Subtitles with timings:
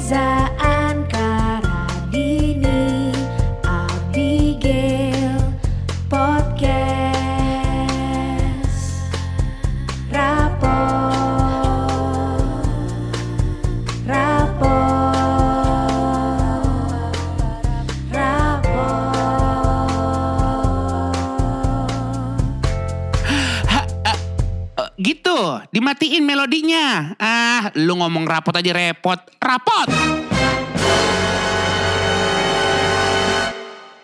[0.00, 0.39] i
[28.30, 29.18] rapot aja repot.
[29.42, 29.88] Rapot!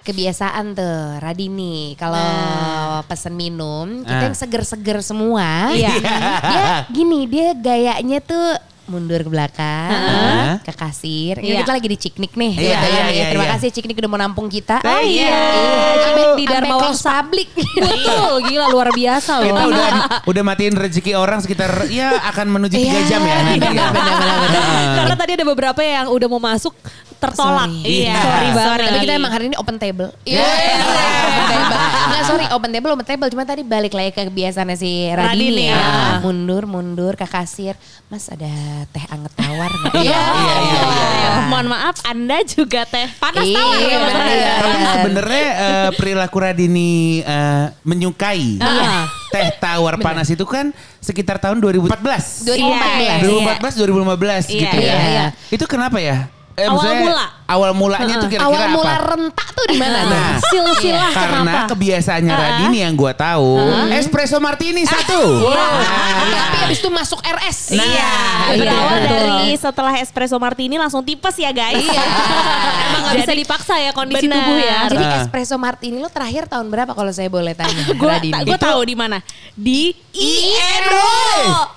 [0.06, 4.26] kebiasaan tuh Radini kalau pesen minum kita Ah.
[4.30, 5.74] yang seger-seger semua.
[5.74, 5.98] Iya.
[5.98, 6.62] Dia
[6.94, 8.54] gini dia gayanya tuh
[8.86, 10.50] mundur ke belakang Heeh.
[10.62, 11.34] ke kasir.
[11.36, 11.58] Ini Iya.
[11.62, 12.52] kita lagi di Ciknik nih.
[12.52, 13.10] Iya, gitu iya, kan.
[13.10, 13.52] iya, Terima iya.
[13.52, 14.78] kasih Ciknik udah mau nampung kita.
[14.78, 15.38] Oh, iya.
[16.00, 17.10] Sampai Di sampai Dharma Wangsa.
[17.16, 17.48] public.
[17.84, 19.46] Betul, gila luar biasa loh.
[19.48, 19.88] Kita udah
[20.30, 23.58] udah matiin rezeki orang sekitar ya akan menuju 3 Iya, jam ya nanti.
[23.60, 24.94] benar, ya.
[24.96, 26.72] Karena tadi ada beberapa yang udah mau masuk
[27.16, 27.66] tertolak.
[27.66, 27.82] Sorry.
[27.82, 28.16] Iya, Iya.
[28.18, 28.66] sorry banget.
[28.66, 30.08] Sorry, tapi kita emang hari ini open table.
[30.22, 30.44] Iya.
[31.26, 31.76] open table.
[32.06, 33.28] Nggak, sorry, open table, open table.
[33.28, 35.26] Cuma tadi balik lagi ke kebiasaannya si Radini,
[35.58, 35.76] Radini, ya.
[35.76, 35.90] ya.
[36.20, 37.74] Mundur, mundur ke kasir.
[38.06, 38.46] Mas ada
[38.88, 39.92] teh anget tawar nggak?
[39.98, 41.30] Iya, iya, iya, iya.
[41.46, 44.14] Mohon maaf, Anda juga teh panas Iya, tawar ya, bener.
[44.14, 44.44] Radini?
[44.46, 46.90] Tapi sebenarnya eh, perilaku Radini
[47.20, 49.10] eh, menyukai Iya.
[49.28, 52.46] teh tawar panas itu kan sekitar tahun 2014.
[52.46, 53.02] 2014.
[53.02, 53.14] Iya.
[53.22, 54.86] 2014 2015 Iya, gitu ya.
[54.86, 55.26] iya, iya.
[55.48, 56.30] Itu kenapa ya?
[56.56, 57.26] Eh, Awal mula.
[57.46, 58.74] Awal mulanya tuh kira-kira Awal apa?
[58.74, 59.98] mula rentak tuh di mana?
[60.02, 61.60] Nah, Silsilah karena kenapa?
[61.70, 63.56] kebiasaannya Radini yang gua tahu,
[63.92, 65.46] espresso martini satu.
[65.46, 67.58] Nah, tapi habis itu masuk RS.
[67.70, 68.10] Iya, iya,
[68.56, 69.06] berawal betul.
[69.06, 71.76] dari setelah espresso martini langsung tipes ya guys.
[71.76, 72.02] Iya.
[72.88, 74.36] Emang gak bisa dipaksa ya kondisi Benar.
[74.40, 74.78] tubuh ya.
[74.88, 77.84] Jadi espresso martini lo terakhir tahun berapa kalau saya boleh tanya?
[77.92, 78.42] gue Radini?
[78.42, 79.20] gue tahu di mana
[79.52, 81.08] di INO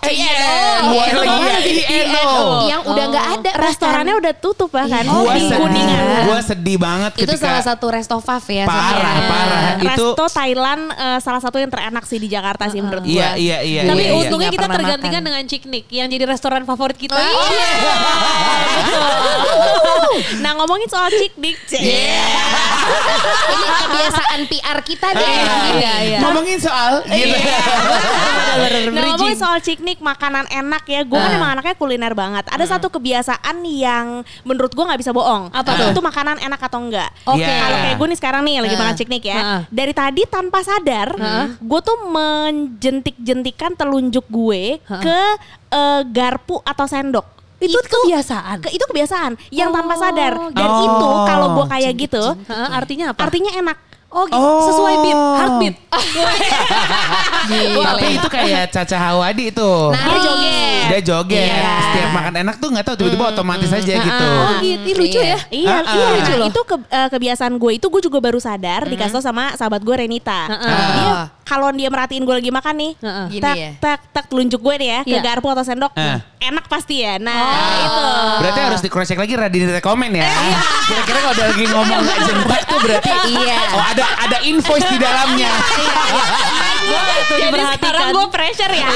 [0.02, 2.24] Eh, INO.
[2.64, 2.72] Ya.
[2.72, 5.12] Yang udah nggak ada restorannya udah tutup bahkan Iya.
[5.12, 8.64] Gua di sedih, kuningan gua sedih banget itu salah satu resto fav ya.
[8.64, 9.28] Parah, sebenarnya.
[9.28, 9.62] parah.
[9.76, 13.34] Itu resto Thailand eh, salah satu yang terenak sih di Jakarta sih menurut gue Iya,
[13.36, 13.82] iya, iya.
[13.84, 14.20] Tapi iya, iya.
[14.20, 15.28] untungnya Nggak kita tergantikan makan.
[15.28, 17.16] dengan Ciknik yang jadi restoran favorit kita.
[17.16, 17.70] Oh, iya.
[20.40, 21.98] nah ngomongin soal ciknik Ini
[23.80, 25.26] kebiasaan PR kita deh.
[25.72, 27.38] Iya, Iya, Ngomongin soal gitu.
[28.90, 31.38] Nah ngomongin soal ciknik makanan enak ya Gue kan Ah.
[31.38, 34.06] emang anaknya kuliner banget Ada satu kebiasaan yang
[34.42, 35.92] menurut gue gak bisa bohong Apa Itu tuh?
[35.94, 37.46] tuh makanan enak atau enggak Oke.
[37.46, 38.80] Kalau kayak gue nih sekarang nih lagi Ah.
[38.82, 39.62] makan ciknik ya Ah.
[39.66, 41.16] Dari tadi tanpa sadar
[41.58, 45.20] Gue tuh menjentik-jentikan telunjuk gue Ke
[45.70, 47.24] eh, garpu atau sendok
[47.58, 48.60] Itu kebiasaan?
[48.62, 50.86] ke- itu kebiasaan yang tanpa Oh, sadar dan gitu.
[50.86, 51.70] itu kalau gue Oh.
[51.70, 53.20] kayak gitu Heeh, artinya apa?
[53.22, 53.78] artinya enak
[54.10, 54.36] oh, gitu.
[54.36, 54.62] Oh.
[54.66, 55.76] sesuai beat, heartbeat.
[57.46, 57.84] Gila.
[57.88, 59.72] Tapi itu kayak Caca Hawadi itu.
[59.90, 60.84] Nah, Dia joget.
[60.86, 61.50] Dia joget.
[61.50, 61.74] Iya.
[61.84, 64.28] Setiap makan enak tuh nggak tahu tiba-tiba otomatis aja gitu.
[64.28, 65.30] Oh gitu, Ih, lucu Iya.
[65.30, 65.40] ya.
[65.50, 66.06] Iya, Ah, iya.
[66.06, 66.38] ah.
[66.38, 69.82] Nah, itu ke- eh, kebiasaan gue itu gue juga baru sadar dikasih tau sama sahabat
[69.82, 70.46] gue Renita.
[70.48, 70.70] Heeh.
[70.94, 71.14] Dia
[71.50, 73.26] kalau dia merhatiin gue lagi makan nih, Heeh.
[73.28, 73.72] Gini tak ya?
[73.82, 75.22] tak tak telunjuk gue nih ya ke Iya.
[75.26, 76.22] garpu atau sendok, Eh.
[76.40, 77.18] enak pasti ya.
[77.18, 77.82] Nah Oh.
[77.82, 78.06] itu.
[78.40, 80.30] Berarti harus di cross check lagi Radini rekomen ya.
[80.86, 83.58] Kira-kira kalau udah lagi ngomong nggak jentak tuh berarti Iya.
[83.74, 85.50] Oh ada ada invoice di dalamnya.
[87.30, 88.88] Jadi sekarang gue pressure ya.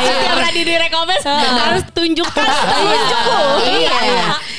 [0.00, 3.38] Setiap tadi direkomend harus tunjukkan telunjukku.
[3.60, 3.98] Iya.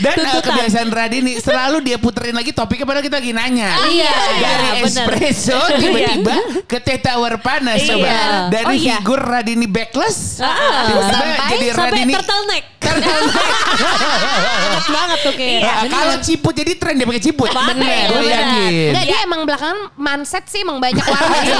[0.01, 3.69] Dan eh, kebiasaan Radini selalu dia puterin lagi topiknya padahal kita lagi nanya.
[3.85, 6.35] Iya, Dari iya, espresso tiba-tiba
[6.65, 7.89] ke teh tawar panas Iya.
[7.91, 8.09] coba.
[8.49, 8.95] Dari Oh, iya.
[8.97, 12.63] figur Radini backless tiba-tiba Sampai- jadi Sampai Radini turtleneck.
[12.81, 15.61] Enak banget tuh kayak.
[15.87, 17.47] Kalau ciput jadi tren dia pakai ciput.
[17.47, 18.33] Bener, Gue bener.
[18.33, 18.87] yakin.
[18.91, 21.51] Enggak, dia emang belakangan manset sih emang banyak warna sih.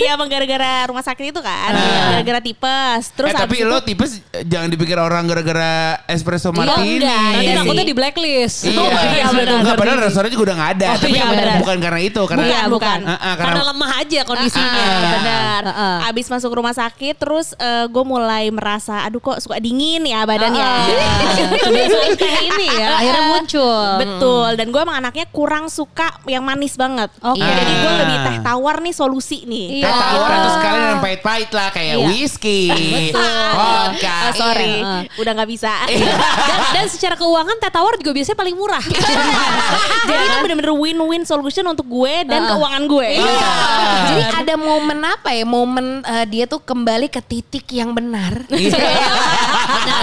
[0.00, 1.70] Iya emang gara-gara rumah sakit itu kan.
[1.70, 2.16] Ah.
[2.16, 3.12] Gara-gara tipes.
[3.12, 6.98] Terus eh, tapi lo tipes jangan dipikir orang gara-gara espresso Iya, martini.
[6.98, 7.20] enggak.
[7.30, 8.56] Nanti Iya takutnya di blacklist.
[8.64, 8.80] Iya,
[9.12, 9.58] iya, benar.
[9.60, 10.86] Enggak, padahal restoran juga udah gak ada.
[10.86, 11.56] Oh, tapi iya, bukan- benar.
[11.60, 12.20] bukan karena itu.
[12.24, 12.98] Karena Bukan, bukan.
[13.04, 14.84] Karena karena lemah aja kondisinya.
[15.12, 15.62] Benar.
[16.06, 17.52] Abis masuk rumah sakit terus
[17.86, 20.68] gue mulai merasa aduh kok suka dingin ya badannya.
[21.60, 23.86] Kebiasaan kayak ini ya, akhirnya muncul.
[23.96, 24.48] Betul.
[24.54, 27.08] Dan gue emang anaknya kurang suka yang manis banget.
[27.20, 27.40] Oke.
[27.40, 27.98] Jadi gue Ah.
[27.98, 29.66] lebih teh tawar nih solusi nih.
[29.78, 29.84] Iya.
[29.84, 32.06] Teh tawar atau sekalian yang pahit-pahit lah kayak Iya.
[32.06, 32.62] whisky,
[33.50, 34.16] vodka.
[34.20, 35.10] Ah, sorry, Iya.
[35.16, 35.72] udah nggak bisa.
[35.84, 38.84] dan, dan secara keuangan teh tawar juga biasanya paling murah.
[40.08, 42.48] Jadi itu bener-bener win-win solution untuk gue dan Ah.
[42.50, 43.08] keuangan gue.
[43.16, 43.52] Iya.
[44.06, 45.44] Jadi ada momen apa ya?
[45.44, 48.46] Momen eh, dia tuh kembali ke titik yang benar.
[48.48, 48.70] Iya.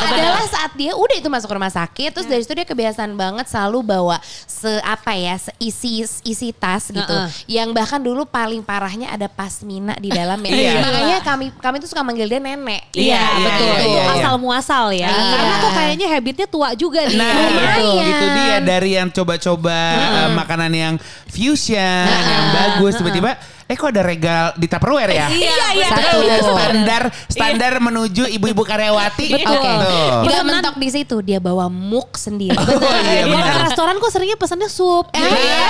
[0.07, 3.48] Adalah saat saat dia udah itu masuk rumah sakit, terus dari situ dia kebiasaan banget
[3.48, 7.07] selalu bawa se apa ya, seisi isi tas gitu.
[7.07, 7.63] Heeh.
[7.63, 10.51] Yang bahkan dulu paling parahnya ada pasmina di dalamnya.
[10.51, 10.84] Iya.
[10.84, 12.92] Makanya kami kami tuh suka manggil dia nenek.
[12.92, 13.63] Iya, iya, betul.
[13.63, 14.04] iya, iya, iya.
[14.19, 15.07] Asal muasal ya.
[15.07, 15.31] Iya.
[15.31, 17.16] Karena kok kayaknya habitnya tua juga nih.
[17.16, 17.80] Nah, Lumayan.
[17.80, 20.94] itu, itu dia dari yang coba-coba eh, makanan yang
[21.31, 25.28] fusion, yang bagus tiba-tiba eh kok ada regal di Tupperware ya?
[25.28, 25.88] Iya, iya.
[25.90, 26.18] Satu.
[26.19, 29.25] Itu standar standar menuju ibu-ibu karyawati.
[29.36, 29.44] Oke.
[29.44, 30.24] Tuh.
[30.24, 32.56] Dia mentok di situ, dia bawa muk sendiri.
[32.56, 33.54] Oh, iya, Kalau benar.
[33.54, 35.06] ke restoran kok seringnya pesannya sup.
[35.12, 35.66] Eh, Iya.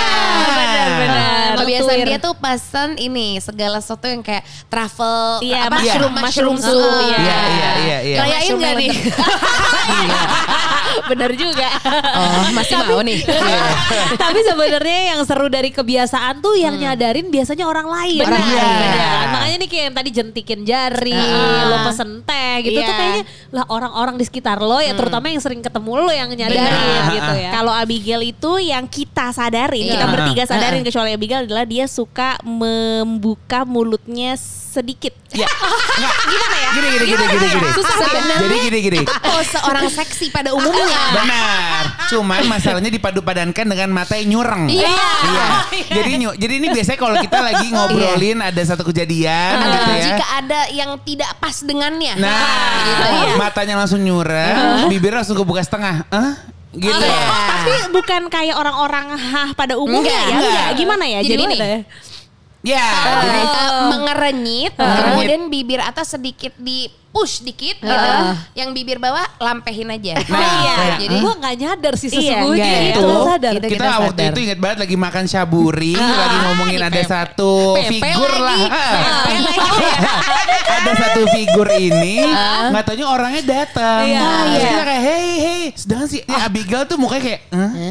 [0.96, 1.50] benar.
[1.58, 2.06] Kebiasaan Tuir.
[2.06, 5.82] dia tuh pesan ini segala sesuatu yang kayak travel Iya, apa, iya.
[5.98, 6.78] mushroom mushroom Mushroom soup.
[6.78, 8.16] soup, Iya, iya, iya, iya.
[8.20, 8.90] Rayain Mushroom gak nih?
[11.08, 11.68] Bener juga.
[12.12, 13.18] Oh, masih mau nih.
[14.22, 18.20] Tapi sebenarnya yang seru dari kebiasaan tuh yang nyadarin biasanya orang lain.
[18.20, 18.38] Benar.
[18.38, 18.68] Iya.
[18.68, 19.24] Benar.
[19.28, 21.64] Makanya nih kayak yang tadi jentikin jari, Ah.
[21.66, 22.94] lo pesen teh gitu tuh Iya.
[22.94, 27.12] kayaknya lah orang-orang di sekitar lo ya terutama yang sering ketemu lo yang nyadarin Benar.
[27.16, 27.50] gitu ya.
[27.50, 29.92] Kalau Abigail itu yang kita sadarin, Iya.
[29.96, 34.36] kita bertiga sadarin kecuali Abigail adalah dia suka membuka mulutnya
[34.78, 35.10] sedikit.
[35.30, 35.44] Ya.
[35.44, 36.14] Enggak.
[36.30, 36.70] Gimana ya?
[36.70, 37.68] Gini gini gini gini gini.
[37.74, 38.98] Sebenarnya Jadi gini gini.
[39.02, 41.00] itu pose orang seksi pada umumnya.
[41.18, 41.82] Benar.
[42.06, 44.70] Cuman masalahnya dipadu padankan dengan mata yang nyureng.
[44.70, 44.88] Iya.
[45.24, 45.46] Iya.
[45.90, 50.04] Jadi nyu- jadi ini biasanya kalau kita lagi ngobrolin ada satu kejadian Eh, gitu ya.
[50.06, 52.14] Jika ada yang tidak pas dengannya.
[52.14, 52.38] Nah,
[52.84, 53.34] gitu ya.
[53.36, 56.06] matanya langsung nyureng, bibir langsung kebuka setengah.
[56.08, 56.32] Hah?
[56.70, 56.92] Gitu.
[56.94, 57.16] Iya.
[57.24, 60.28] Oh, tapi bukan kayak orang-orang hah pada umumnya Enggak, ya?
[60.28, 60.52] enggak.
[60.52, 60.68] Enggak.
[60.76, 61.18] Gimana ya?
[61.20, 61.56] Jadi Jadi, gini.
[61.56, 61.78] Ya,
[62.64, 68.12] jadi Eh, mengerenyit, kemudian bibir atas sedikit di push dikit gitu.
[68.52, 70.20] Yang bibir bawah lampehin aja.
[70.28, 70.74] Nah, iya.
[70.76, 72.62] kayak, Jadi gue gak nyadar sih Iya, sesungguhnya.
[72.62, 72.90] enggak ya.
[72.92, 73.52] Itu nggak sadar.
[73.52, 73.58] Gitu.
[73.58, 74.30] kita, kita waktu sadar.
[74.30, 78.44] itu ingat banget lagi makan syaburi, lagi ngomongin ada satu Pepe figur lah.
[78.44, 78.64] lagi.
[78.68, 78.92] Ah.
[79.24, 79.68] Pepe lagi.
[80.68, 82.16] ada satu figur ini,
[82.68, 84.02] nggak taunya orangnya datang.
[84.04, 84.20] Iya.
[84.20, 84.68] Terus Iya.
[84.68, 87.40] kita kayak hey hey, sedangkan si Abigail tuh mukanya kayak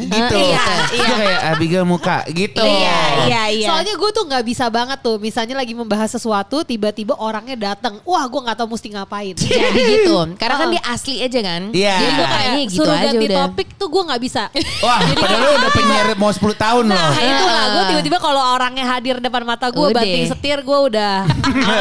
[0.07, 0.37] gitu.
[0.37, 0.63] Iya,
[0.93, 2.61] dia kayak Abigail muka gitu.
[2.63, 3.67] Iya, iya, iya.
[3.67, 8.23] Soalnya gue tuh nggak bisa banget tuh, misalnya lagi membahas sesuatu, tiba-tiba orangnya datang, wah
[8.23, 9.06] gue nggak tahu mesti ngapain.
[9.09, 10.13] Jadi gitu.
[10.35, 11.61] Karena kan dia asli aja kan.
[11.71, 11.95] Iya.
[11.95, 13.37] Jadi gue kayaknya Kayak gitu suruh aja ganti udah.
[13.41, 14.43] topik tuh gue nggak bisa.
[14.85, 17.09] Wah, padahal lu udah penyiar mau 10 tahun loh.
[17.09, 21.23] Nah itu lah, gue tiba-tiba kalau orangnya hadir depan mata gue, banting setir, gue udah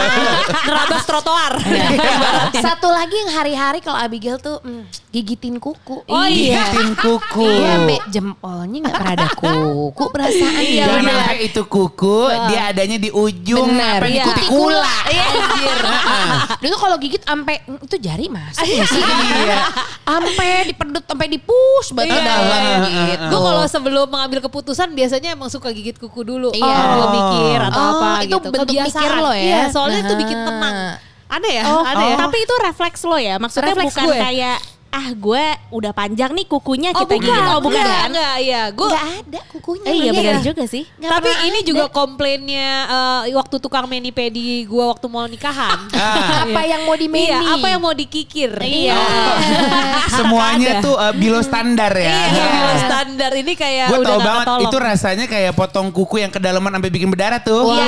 [0.67, 1.52] nerabas trotoar.
[2.52, 6.02] Satu lagi yang hari-hari kalau Abigail tuh mm, gigitin kuku.
[6.02, 6.67] Oh iya.
[6.67, 7.46] Gigitin kuku.
[7.46, 10.61] Iya, Be, jempolnya nggak pernah ada kuku perasaan.
[10.61, 13.99] Iya, Jangan sampai itu kuku, dia adanya di ujung Benar.
[13.99, 14.25] apa di Iya.
[14.25, 14.96] kutikula.
[15.06, 15.78] Iya, anjir.
[16.56, 19.00] Dia tuh kalau gigit sampai itu jari masuk nggak sih?
[19.00, 19.58] Iya.
[20.04, 22.22] Sampai dipedut sampai dipus batu Iya.
[22.22, 23.24] dalam gitu.
[23.26, 26.52] Gue kalau sebelum mengambil keputusan biasanya emang suka gigit kuku dulu.
[26.52, 26.60] Iya.
[26.62, 28.38] Kalau gue mikir atau Oh, apa itu gitu.
[28.46, 28.92] bentuk Kebiasaan.
[28.92, 29.40] mikir lo ya?
[29.42, 30.46] Iya, soalnya itu bikin Nah.
[30.46, 30.76] tenang.
[31.26, 31.64] Aneh ya?
[31.66, 32.16] Oh, Aneh ya?
[32.20, 33.34] tapi itu refleks lo ya?
[33.36, 34.18] Maksudnya Refleks bukan gue.
[34.20, 37.46] kayak ah gue udah panjang nih kukunya Oh kita bukan, gigit.
[37.46, 38.08] Oh bukan enggak, kan?
[38.08, 38.62] enggak, iya.
[38.70, 39.84] Gue Nggak ada kukunya.
[39.84, 40.18] Eh, iya Bang.
[40.22, 40.82] benar juga sih.
[40.90, 41.66] Nggak Tapi ini ada.
[41.66, 42.68] juga komplainnya
[43.22, 45.78] eh, waktu tukang mani pedi gue waktu mau nikahan.
[45.96, 46.44] Ah.
[46.44, 47.26] apa yang mau di meni?
[47.26, 48.50] Iya, apa yang mau dikikir?
[48.56, 48.94] Iya.
[50.16, 50.82] Semuanya Ada.
[50.82, 52.14] tuh uh, below standar ya.
[52.26, 52.48] Iya,
[52.80, 54.64] standar ini kayak Gue udah tau banget ketolong.
[54.64, 57.68] itu rasanya kayak potong kuku yang kedalaman sampai bikin berdarah tuh.
[57.68, 57.84] Iya,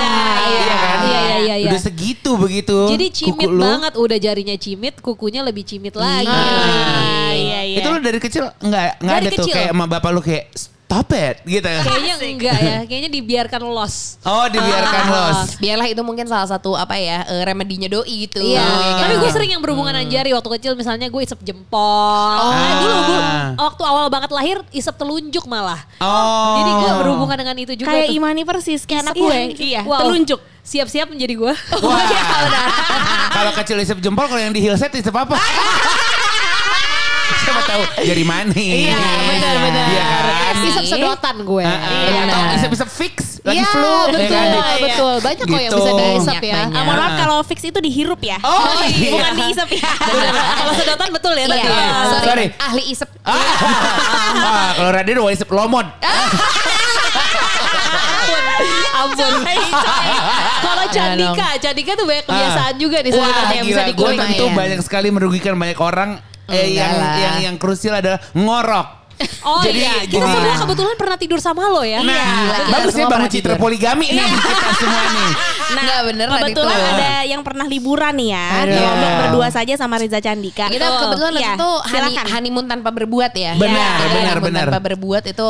[0.49, 0.99] Iya kan?
[1.01, 1.69] Iya, iya, iya, iya.
[1.69, 2.77] Udah segitu begitu.
[2.89, 6.27] Jadi cimit banget, udah jarinya cimit, kukunya lebih cimit lagi.
[6.29, 6.98] Ah,
[7.31, 7.79] iya iya.
[7.79, 9.55] Itu lu dari kecil nggak nggak Dari ada tuh kecil.
[9.55, 10.47] kayak sama bapak lu kayak
[10.89, 11.69] stop it gitu.
[11.69, 14.17] Kayaknya enggak ya, kayaknya dibiarkan los.
[14.23, 15.13] Oh dibiarkan Ah.
[15.13, 15.41] los.
[15.59, 18.41] Biarlah itu mungkin salah satu apa ya eh, remedinya doi gitu.
[18.41, 19.05] Iya, ya kan?
[19.05, 22.41] tapi gue sering yang berhubungan dengan jari waktu kecil misalnya gue isep jempol.
[22.41, 23.21] Nah, dulu gue
[23.61, 25.85] waktu awal banget lahir isep telunjuk malah.
[26.01, 26.57] Oh.
[26.57, 28.17] Jadi gue berhubungan dengan itu juga kayak tuh.
[28.17, 29.39] Imani persis kayak anak Iya, gue.
[29.61, 30.01] Iya, Wow.
[30.03, 30.41] telunjuk.
[30.65, 31.53] Siap-siap menjadi gue.
[31.81, 32.09] Wah.
[33.37, 35.37] Kalau kecil isep jempol, kalau yang di Hillset isep apa?
[37.59, 38.67] Siapa tahu jari mani.
[38.87, 39.85] Iya, benar-benar.
[39.89, 40.55] Iya kan?
[40.61, 41.65] Isep sedotan gue.
[41.65, 41.91] Ah, ah.
[42.05, 42.23] Iya.
[42.25, 43.83] Atau isep-isep fix lagi Iya, flu.
[43.83, 44.79] ya betul, kan?
[44.79, 45.15] betul.
[45.19, 45.79] Banyak kok yang Gitu.
[45.79, 46.61] bisa diisep Banyak, ya.
[46.71, 48.39] Ah, mohon maaf kalau fix itu dihirup ya.
[48.41, 49.11] Oh, iya.
[49.13, 49.91] Bukan diisep ya.
[50.55, 51.61] Kalau sedotan betul ya tadi.
[51.61, 51.91] Iya, ya.
[52.05, 52.25] sorry.
[52.25, 52.47] Sorry.
[52.61, 53.09] Ahli isep.
[53.21, 55.87] Ah, ah, kalau Raden mau isep lomod.
[58.91, 59.33] Ampun.
[60.59, 64.19] Kalau Candika, Candika tuh banyak kebiasaan juga nih Wah sebenarnya yang bisa gila, gue dikulik.
[64.19, 64.59] tentu Lumayan.
[64.59, 66.11] banyak sekali merugikan banyak orang.
[66.49, 67.15] Eh, Enggak yang lah.
[67.17, 68.89] yang yang krusial adalah ngorok.
[69.43, 70.31] Oh Jadi, iya, kita gini.
[70.31, 72.01] semua kebetulan pernah tidur sama lo ya.
[72.01, 75.31] Nah, Gila, kita bagus ya semua bangun citra poligami nih kita semua nih.
[75.69, 76.89] Nah, Nggak beneran kebetulan itu.
[76.89, 78.47] ada yang pernah liburan nih ya.
[78.59, 78.69] Aduh.
[78.69, 80.67] Di Lombok berdua saja sama Riza Candika.
[80.67, 83.53] Kita kebetulan Iya, itu honey, honeymoon tanpa berbuat ya.
[83.55, 84.65] Benar, Iya, benar, honeymoon benar.
[84.67, 85.49] Tanpa berbuat itu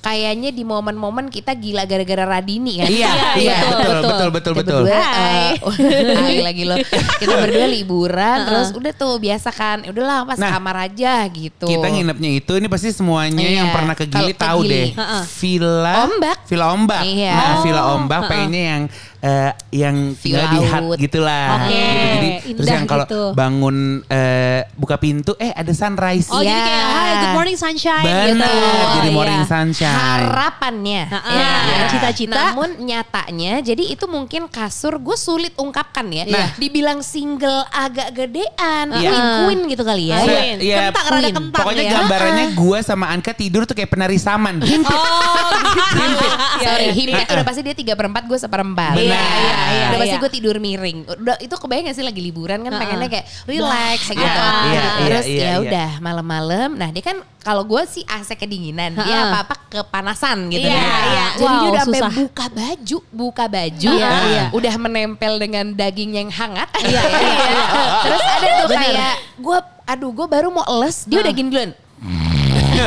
[0.00, 2.88] kayaknya di momen-momen kita gila gara-gara Radini kan.
[2.88, 4.80] Iya, iya, betul, betul, betul, Kita betul.
[4.82, 5.46] berdua, Hai.
[5.54, 6.74] eh, hai lagi lo.
[7.16, 9.84] Kita berdua liburan, terus udah tuh biasa kan.
[9.84, 11.68] Udahlah pas Nah, kamar aja gitu.
[11.68, 13.56] Kita nginepnya itu ini pasti semuanya Iya.
[13.60, 14.96] yang pernah ke Gili tahu deh.
[15.36, 16.36] Villa Ombak.
[16.44, 17.02] Villa Ombak.
[17.02, 17.32] Iya.
[17.32, 17.62] Nah, Oh.
[17.62, 18.82] Villa Ombak pengennya yang
[19.20, 21.46] eh, yang tinggal di hut gitulah.
[21.60, 22.08] Oke, Gitu.
[22.10, 23.22] Jadi terus indah yang kalau gitu.
[23.32, 26.28] bangun eh, buka pintu eh ada sunrise.
[26.28, 26.62] Oh jadi Iya.
[26.62, 28.48] kayak Hai good morning sunshine Benar, gitu.
[28.92, 29.48] jadi Oh, morning iya.
[29.48, 29.96] sunshine.
[30.22, 31.48] harapannya Nah, ya.
[31.50, 32.34] ah, cita-cita.
[32.34, 36.48] namun nyatanya jadi itu mungkin kasur gue sulit ungkapkan ya Nah.
[36.56, 39.10] dibilang single agak gedean Iya.
[39.10, 40.56] queen queen gitu kali ya Se- Queen.
[40.60, 41.34] iya, Kentang, rada Queen.
[41.34, 41.92] kentang Pokoknya ya.
[41.94, 44.58] gambarannya gue sama Anka tidur tuh kayak penari saman.
[44.58, 46.26] Oh gitu.
[46.60, 48.94] Sorry, Iya, himpit udah pasti dia tiga perempat, gue seperempat.
[48.94, 49.09] Benar.
[49.10, 50.22] Iya, iya, iya, Udah pasti iya.
[50.22, 50.98] gue tidur miring.
[51.06, 54.40] Udah itu kebayang gak sih lagi liburan kan pengennya kayak relax kayak gitu.
[54.40, 55.54] Iya, iya, Terus iya, ya iya.
[55.60, 56.68] udah malam-malam.
[56.78, 59.28] Nah dia kan kalau gue sih AC kedinginan, dia Ha-ha.
[59.32, 60.68] apa-apa kepanasan gitu.
[60.68, 61.04] Iya, kan.
[61.08, 61.26] iya.
[61.32, 64.44] Jadi Wow, dia udah sampai buka baju, buka baju, Iya, iya.
[64.52, 66.68] udah menempel dengan daging yang hangat.
[66.84, 67.64] Iya, iya, iya.
[68.04, 71.70] Terus ada tuh kayak gue, aduh gue baru mau les, dia udah gini duluan.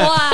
[0.02, 0.32] Wah.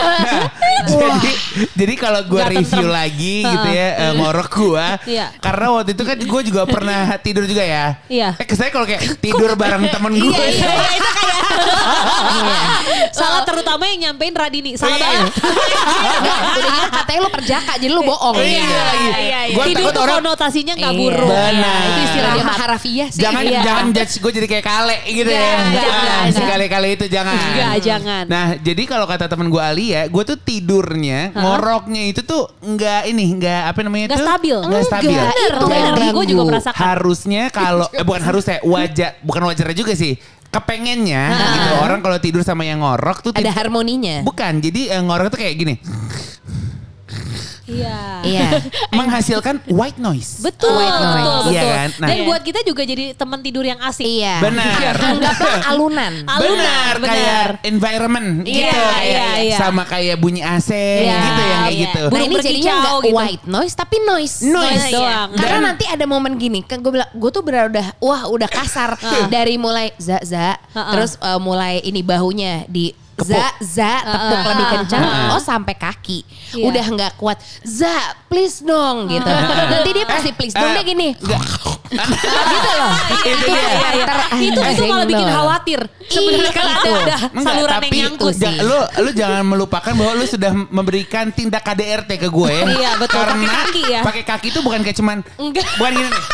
[0.82, 1.32] jadi
[1.76, 2.90] jadi kalau gue review tentrem.
[2.90, 5.28] lagi gitu ya eh, ngorok gue Iya.
[5.38, 8.36] karena waktu itu kan gue juga pernah tidur juga ya Iya.
[8.36, 11.38] eh kesannya kalau kayak tidur bareng temen gue Iya, iya, iya, itu kayak
[13.12, 14.76] Salah terutama yang nyampein Radini.
[14.76, 15.08] Salah Iya.
[15.26, 15.34] banget.
[16.60, 18.36] Udah katanya lu perjaka jadi lu bohong.
[18.38, 19.08] Iya, lagi.
[19.20, 19.40] iya, iya.
[19.52, 21.02] Gua Tidur takut tuh orang konotasinya nggak Iya.
[21.02, 21.28] buruk.
[21.28, 21.82] Benar.
[21.82, 22.60] Itu istilah dia Istirahat.
[22.60, 23.20] harafiah sih.
[23.20, 23.62] jangan Iya.
[23.62, 28.24] jangan judge gue jadi kayak kale gitu ya jangan, kale-kale itu jangan Nggak, jangan.
[28.26, 33.26] nah jadi kalau kata temen gue Alia gue tuh tidurnya ngoroknya itu tuh nggak ini
[33.36, 34.58] nggak apa namanya Nggak tuh stabil.
[34.62, 36.14] nggak stabil Enggak, itu Jadi yang ganggu.
[36.14, 36.80] Gua juga merasakan.
[36.80, 40.14] harusnya kalau eh, bukan harusnya wajar bukan wajarnya juga sih
[40.50, 44.22] kepengennya gitu orang kalau tidur sama yang ngorok tuh Ada harmoninya.
[44.22, 45.76] bukan jadi eh, ngorok tuh kayak gini
[47.70, 48.00] Iya.
[48.22, 48.48] Iya.
[49.00, 51.30] menghasilkan white noise Betul, White betul, noise.
[51.40, 51.52] betul.
[51.52, 51.90] Iya kan?
[51.96, 52.08] Nah.
[52.08, 54.04] Dan buat kita juga jadi teman tidur yang asik.
[54.04, 54.36] Iya.
[54.42, 54.94] Benar.
[54.98, 56.14] Anggaplah alunan.
[56.26, 57.10] Alunan, benar, benar.
[57.10, 59.58] kayak environment Iya, gitu kayak iya, iya.
[59.58, 61.84] sama kayak bunyi AC Iya, gitu yang kayak iya.
[61.86, 63.16] gitu Nah ini jadinya nggak gitu.
[63.16, 64.36] white noise tapi noise.
[64.42, 65.30] Noise Noise doang.
[65.36, 68.48] Karena Dan- nanti ada momen gini, kan gue bilang, gue tuh benar udah, wah udah
[68.48, 68.98] kasar
[69.34, 70.92] dari mulai za za, Ha-ha.
[70.92, 76.20] terus uh, mulai ini bahunya di za za tepuk lebih kencang, oh sampai kaki,
[76.52, 76.66] Iya.
[76.66, 77.96] udah nggak kuat, za
[78.26, 79.28] please dong gitu.
[79.66, 82.92] nanti dia pasti please dong dia gini, gitu loh.
[83.20, 83.62] Itu dia.
[83.70, 84.06] Iya, iya.
[84.40, 85.36] Itu itu malah bikin Nol.
[85.36, 85.80] khawatir.
[86.06, 86.90] Sebenarnya kan ada, Itu.
[86.90, 88.56] ada Enggak, saluran yang nyangkut sih.
[88.60, 92.56] lu lu jangan melupakan bahwa lu sudah memberikan tindak KDRT ke gue.
[92.72, 93.20] Iya, betul.
[93.20, 94.02] Karena Pakai kaki ya?
[94.02, 95.66] Pakai kaki itu bukan kayak cuman Enggak.
[95.78, 96.26] bukan gini nih.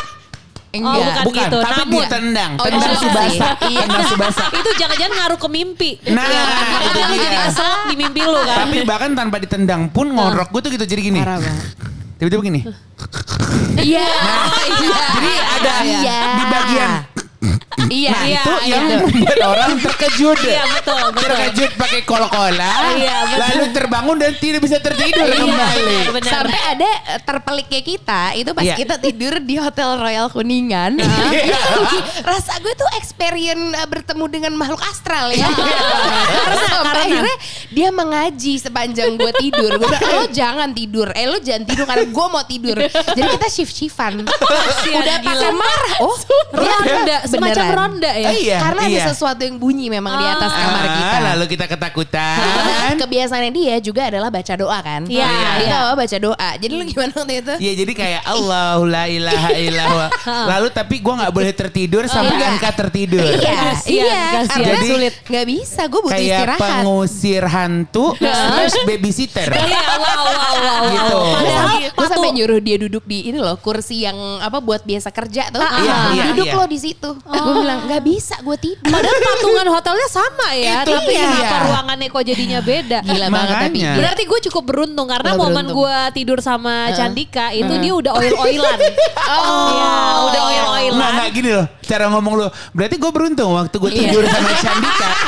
[0.81, 2.99] Oh, bukan bukan, gitu, tapi namun- ditendang, Oh, tendang iya.
[2.99, 3.79] subasa, Iya.
[3.83, 4.45] tendang subasa.
[4.51, 5.91] itu jangan-jangan ngaruh ke mimpi.
[6.07, 6.41] Nah, Iya,
[6.81, 7.07] itu dia.
[7.13, 8.57] jadi kesel di mimpi lu kan.
[8.61, 11.19] Tapi bahkan tanpa ditendang pun ngorok gue tuh gitu jadi gini.
[11.19, 11.65] Parah banget.
[12.15, 12.61] Tiba-tiba gini.
[13.77, 14.99] Iya, iya.
[15.11, 16.19] Jadi ada Iya.
[16.33, 16.91] di bagian
[17.85, 18.71] Iya, Nah Iya, itu iya.
[18.71, 20.37] yang membuat orang terkejut.
[20.41, 21.23] Iya, betul, betul.
[21.27, 22.71] Terkejut pakai kol-kola.
[22.95, 23.39] Iya, betul.
[23.41, 25.97] lalu terbangun dan tidak bisa tertidur kembali.
[26.11, 26.31] benar.
[26.31, 28.75] Sampai ada eh, terpeliknya kita itu pas Iya.
[28.75, 30.97] kita tidur di Hotel Royal Kuningan.
[30.97, 31.59] Iya.
[32.31, 35.45] Rasa gue tuh experience eh, bertemu dengan makhluk astral ya.
[35.45, 35.77] Iya.
[36.85, 37.37] karena akhirnya
[37.69, 39.71] dia mengaji sepanjang gue tidur.
[39.75, 41.07] Gue bilang, lo jangan tidur.
[41.13, 42.77] Eh lo jangan tidur karena gue mau tidur.
[43.13, 44.23] Jadi kita shift-shiftan.
[44.25, 45.95] Udah pakai marah.
[45.99, 46.15] Oh
[46.55, 47.77] Ronda, semacam beneran.
[47.77, 48.27] ronda ya.
[48.27, 48.97] Eh, iya, Karena iya.
[48.97, 51.17] ada sesuatu yang bunyi memang di atas kamar Ah, kita.
[51.25, 52.93] lalu kita ketakutan.
[52.97, 55.01] Kebiasaannya dia juga adalah baca doa kan.
[55.05, 55.27] Iya,
[55.57, 55.93] Kita iya.
[55.93, 56.49] baca doa.
[56.55, 57.53] Jadi lu gimana waktu itu?
[57.59, 60.09] Ya jadi kayak Allah la ilaha illallah.
[60.51, 62.47] Lalu tapi gue nggak boleh tertidur sampai Iya.
[62.51, 63.23] Anka tertidur.
[63.23, 64.23] Iya, Kasian, iya.
[64.35, 64.47] kasian.
[64.49, 65.13] Karena Jadi- sulit.
[65.25, 66.59] Nggak bisa, gue butuh Kayak istirahat.
[66.61, 69.49] pengusir hantu slash babysitter.
[69.49, 70.83] Iya, wow, wow, wow.
[70.85, 71.19] Gitu.
[71.91, 75.63] Gue sampai nyuruh dia duduk di ini loh kursi yang apa buat biasa kerja tuh.
[75.63, 76.53] Iya, iya, duduk iya.
[76.53, 77.09] lo di situ.
[77.23, 78.91] Gue bilang nggak bisa, gue tidur.
[78.91, 81.27] Padahal patungan hotelnya sama ya, Itu tapi iya.
[81.31, 82.99] kenapa ruangannya kok jadinya beda?
[83.05, 83.79] Gila banget tapi.
[83.79, 83.91] Makanya.
[83.95, 88.79] Berarti gue cukup beruntung karena Lo momen gue tidur sama Candika itu dia udah oil-oilan.
[89.25, 89.73] Oh.
[89.73, 89.93] Iya,
[90.29, 90.95] udah oil-oilan.
[91.01, 91.65] Nggak, nggak gini loh.
[91.81, 92.45] Cara ngomong lu.
[92.77, 94.01] Berarti gue beruntung waktu gue Iya.
[94.05, 95.09] tidur sama Candika.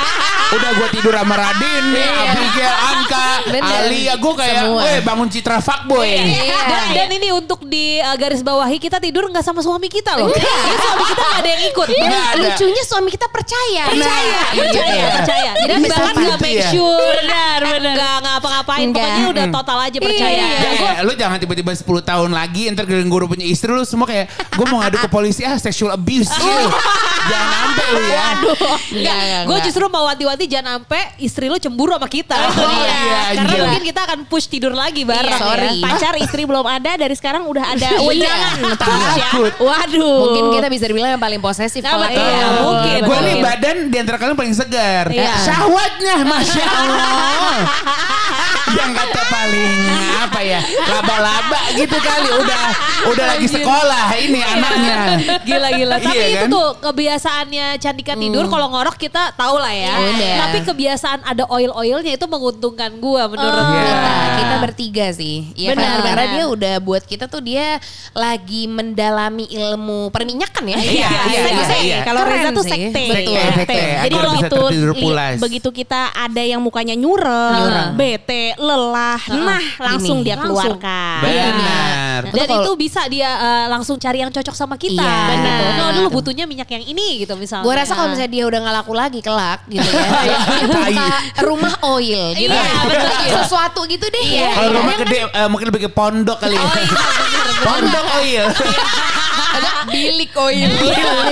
[0.48, 3.27] Udah gue tidur sama Radin, nih, Abigail, Anka.
[3.51, 3.84] Bener.
[3.84, 4.13] Alia.
[4.15, 6.08] Gue kayak, weh bangun citra fuckboy.
[6.08, 6.56] Iya.
[6.63, 10.32] Dan, dan ini untuk di uh, garis bawahi kita tidur nggak sama suami kita loh.
[10.32, 10.39] Iya.
[10.39, 11.76] Jadi suami kita nggak ada yang ikut.
[11.86, 12.39] Nggak ada.
[12.41, 13.84] Lucunya suami kita percaya.
[13.88, 15.07] Percaya, Nah, percaya, iya.
[15.13, 15.51] percaya.
[15.53, 16.69] Jadi Bisa bahkan nggak gitu make ya?
[16.72, 17.93] sure, benar benar.
[17.93, 18.81] Enggak enggak apa-ngapain.
[18.84, 19.03] Enggak.
[19.03, 20.46] Pokoknya udah total aja percaya.
[20.48, 24.25] Iya, Ya, lu jangan tiba-tiba 10 tahun lagi ntar gue punya istri lu semua kayak
[24.29, 26.65] gue mau ngadu ke polisi ah sexual abuse gitu.
[27.27, 28.27] jangan sampai lu ya.
[28.89, 32.36] Enggak, Gue justru mau wanti-wanti jangan sampai istri lu cemburu sama kita.
[32.38, 32.88] Oh, dia.
[32.88, 35.27] iya, Karena mungkin kita akan push tidur lagi bareng.
[35.27, 35.67] Iya, sorry.
[35.77, 35.84] ya.
[35.84, 37.89] Pacar istri belum ada dari sekarang udah ada.
[38.00, 38.38] Push ya.
[38.77, 39.53] Takut.
[39.60, 40.17] Waduh.
[40.24, 43.00] Mungkin kita bisa dibilang yang paling posesif Nah, kalau iya, Mungkin.
[43.04, 45.06] Gue nih badan di antara kalian paling segar.
[45.12, 45.34] Iya.
[45.44, 47.58] Syahwatnya Masya Allah.
[48.68, 49.80] Yang kata paling
[50.18, 52.64] apa ya laba-laba gitu kali udah
[53.08, 54.96] udah lagi sekolah ini anaknya.
[55.42, 55.96] Gila gila.
[55.98, 56.50] Tapi Iya itu kan?
[56.52, 59.94] tuh kebiasaannya Candika tidur kalau ngorok kita tahu lah ya.
[59.96, 60.36] Udah.
[60.44, 63.72] Tapi kebiasaan ada oil-oilnya itu menguntungkan gua menurut Iya.
[63.78, 63.84] gua.
[63.88, 66.00] kita kita bertiga sih ya Benar, kan?
[66.04, 66.34] karena benar.
[66.34, 67.78] dia udah buat kita tuh dia
[68.12, 71.54] lagi mendalami ilmu perminyakan ya Iya, iya, Sekte.
[71.54, 71.98] iya, iya.
[72.02, 73.04] Kalau Reza tuh sekte.
[73.06, 73.36] Betul.
[73.56, 73.78] Sekte.
[74.08, 77.90] Jadi Agar bisa begitu kita ada yang mukanya nyureng, Nyureng.
[77.94, 81.22] bete, lelah, nah langsung Gini, dia keluarkan.
[81.22, 82.22] Benar.
[82.28, 84.98] Itu Dan itu bisa dia eh, langsung cari yang cocok sama kita.
[84.98, 85.30] Iya, gitu.
[85.32, 85.60] benar.
[85.78, 87.64] No, dulu butuhnya minyak yang ini gitu misalnya.
[87.64, 91.08] Gue rasa kalau misalnya dia udah nggak laku lagi kelak gitu ya, dia buka
[91.46, 93.38] rumah oil gitu, Iya, betul.
[93.46, 94.24] sesuatu gitu deh.
[94.26, 94.78] Iya, Kalau iya.
[94.82, 96.66] rumah gede eh, mungkin lebih ke pondok kali ya.
[97.62, 98.46] pondok oil.
[99.58, 100.70] Ada bilik oil.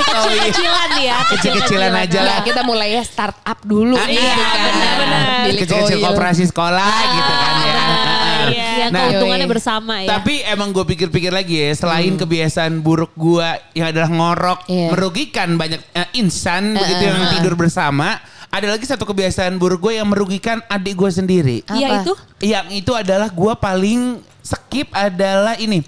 [0.02, 1.18] kecil-kecilan ya.
[1.28, 2.38] Kecil-kecilan aja lah.
[2.42, 4.60] Kita mulai ya startup dulu Ah, gitu iya, kan.
[4.66, 5.26] benar-benar.
[5.46, 6.06] Bilik Kecil-kecil oil.
[6.06, 7.74] koperasi sekolah gitu kan ya.
[8.46, 9.54] Iya, yang Nah, keuntungannya yoi.
[9.54, 10.10] bersama ya.
[10.12, 14.90] Tapi emang gue pikir-pikir lagi ya, selain kebiasaan buruk gue yang adalah ngorok, Iya.
[14.94, 18.22] merugikan banyak eh, insan begitu yang tidur bersama.
[18.48, 21.58] Ada lagi satu kebiasaan buruk gue yang merugikan adik gue sendiri.
[21.68, 22.14] Iya itu.
[22.46, 24.02] Yang itu adalah gue paling
[24.46, 25.82] skip adalah ini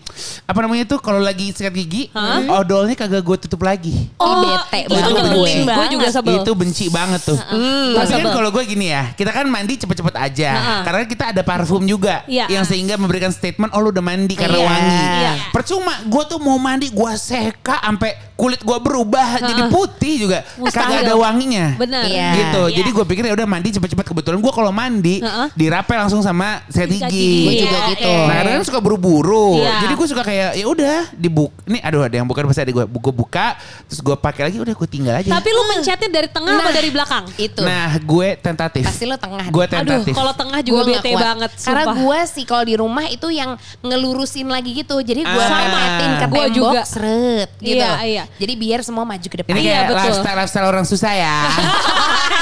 [0.50, 2.10] apa namanya tuh kalau lagi sikat gigi
[2.50, 4.10] odolnya kagak gue tutup lagi.
[4.10, 5.52] Ih, bete itu gue.
[5.62, 6.42] Gue juga sebel.
[6.42, 7.38] Itu benci banget tuh.
[7.38, 10.82] Gua Tapi kan kalau gue gini ya, kita kan mandi cepet-cepet aja.
[10.82, 12.26] Karena kita ada parfum juga.
[12.26, 12.50] Iya.
[12.50, 14.66] Yang sehingga memberikan statement, oh lu udah mandi karena Iya.
[14.66, 14.98] wangi.
[15.06, 15.32] Iya.
[15.54, 20.46] Percuma, gue tuh mau mandi, gue seka sampai kulit gue berubah jadi putih juga.
[20.58, 20.74] Mustahil.
[20.78, 21.66] Kagak ada wanginya.
[21.78, 22.08] Benar.
[22.08, 22.30] Iya.
[22.34, 22.62] Gitu.
[22.72, 22.76] Iya.
[22.82, 24.06] Jadi gue pikir ya udah mandi cepet-cepet.
[24.08, 25.48] Kebetulan gue kalau mandi, Heeh.
[25.54, 27.18] dirapel langsung sama sikat Sikat gigi.
[27.18, 27.44] gigi.
[27.44, 28.10] Gue juga Iya, gitu.
[28.10, 29.48] Nah kadang-kadang suka buru-buru.
[29.58, 29.74] Iya.
[29.80, 31.52] Jadi gue suka kayak ya udah dibuk.
[31.64, 32.86] Ini aduh ada yang bukan pas ada gue.
[32.88, 33.48] Gue buka
[33.86, 35.30] terus gue pakai lagi udah gue tinggal aja.
[35.30, 36.74] Tapi lu mencetnya dari tengah apa Nah.
[36.74, 37.24] dari belakang?
[37.36, 37.62] Itu.
[37.62, 38.84] Nah gue tentatif.
[38.84, 39.46] Pasti lo tengah.
[39.48, 39.78] Gue deh.
[39.78, 40.14] Aduh, tentatif.
[40.14, 41.52] kalau tengah juga Gua bete banget.
[41.58, 41.96] Karena sumpah.
[41.98, 43.52] gue sih kalau di rumah itu yang
[43.82, 44.96] ngelurusin lagi gitu.
[44.98, 45.58] Jadi gue Ah.
[45.58, 46.82] mepetin ke Gua tembok juga.
[46.84, 47.78] seret gitu.
[47.78, 48.24] Iya, iya.
[48.36, 49.52] Jadi biar semua maju ke depan.
[49.52, 50.00] Ini Iya, kayak betul.
[50.02, 51.38] lifestyle lifestyle orang susah ya.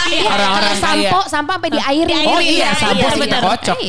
[0.05, 2.05] Iya, Orang-orang sampo sampo sampai di air.
[2.29, 3.73] Oh iya, sampo iya, kocok.
[3.73, 3.84] Iya iya iya.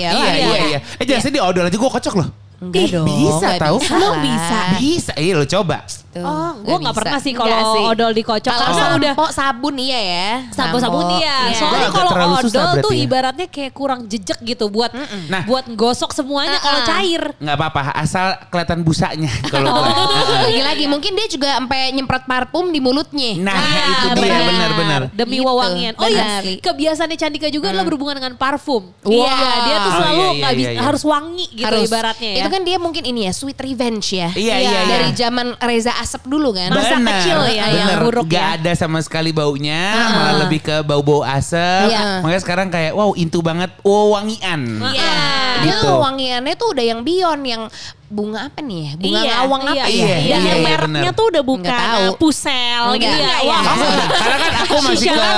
[1.01, 2.29] Eh jangan sedih odol aja gue kocok loh.
[2.57, 3.05] Enggak dong.
[3.05, 3.77] bisa tahu.
[3.81, 4.17] bisa lah.
[4.25, 4.59] bisa.
[4.81, 5.13] Bisa.
[5.17, 5.85] Iya lo coba.
[6.17, 7.83] Tuh, Oh, gue nggak pernah sih kalau sih.
[7.87, 8.49] odol dikocok.
[8.49, 10.29] Kalau Karena udah sampo sabun iya ya.
[10.49, 11.37] Sampo sabun iya.
[11.47, 11.59] Iya.
[11.59, 13.05] Soalnya kalau odol tuh berarti ya.
[13.05, 14.91] ibaratnya kayak kurang jejak gitu buat
[15.27, 15.43] Nah.
[15.45, 16.89] buat gosok semuanya kalau Uh-uh.
[16.89, 17.23] cair.
[17.37, 19.91] Nggak apa-apa asal kelihatan busanya kalau gue.
[20.47, 23.33] Lagi-lagi mungkin dia juga sampai nyemprot parfum di mulutnya.
[23.39, 24.43] Nah, Ah, itu dia benar.
[24.47, 25.03] benar-benar.
[25.13, 25.93] Demi Gitu, wewangian.
[25.97, 28.89] Oh iya, kebiasaannya Candika juga adalah berhubungan dengan parfum.
[29.03, 29.13] Wah.
[29.13, 30.81] Iya, dia tuh Oh, selalu iya, iya, nggak iya, bisa iya.
[30.83, 31.87] harus wangi gitu Harus.
[31.87, 32.39] ibaratnya ya.
[32.39, 34.29] Itu kan dia mungkin ini ya sweet revenge ya.
[34.33, 34.81] Iya, iya, iya.
[34.89, 36.71] Dari zaman Reza Asep dulu kan.
[36.71, 38.03] Masa Benar, kecil ya yang benar.
[38.07, 38.55] buruk Gak ya.
[38.57, 41.91] ada sama sekali baunya, malah lebih ke bau-bau asap.
[41.91, 42.23] Iya.
[42.23, 44.79] Makanya sekarang kayak wow intu banget, wow wangian.
[44.87, 45.19] Iya.
[45.57, 45.83] Dia Gitu.
[45.83, 47.63] tuh wangiannya tuh udah yang beyond yang
[48.07, 48.93] bunga apa nih ya?
[48.95, 50.07] Bunga Iya, ngawang iya, apa iya, ya?
[50.07, 51.19] Dan iya, yang iya, mereknya bener.
[51.19, 52.07] tuh udah bukan tahu.
[52.17, 53.01] pusel Enggak.
[53.03, 53.17] gitu.
[53.19, 53.75] Iya, Wah, iya.
[54.21, 55.29] Karena kan aku masih ke,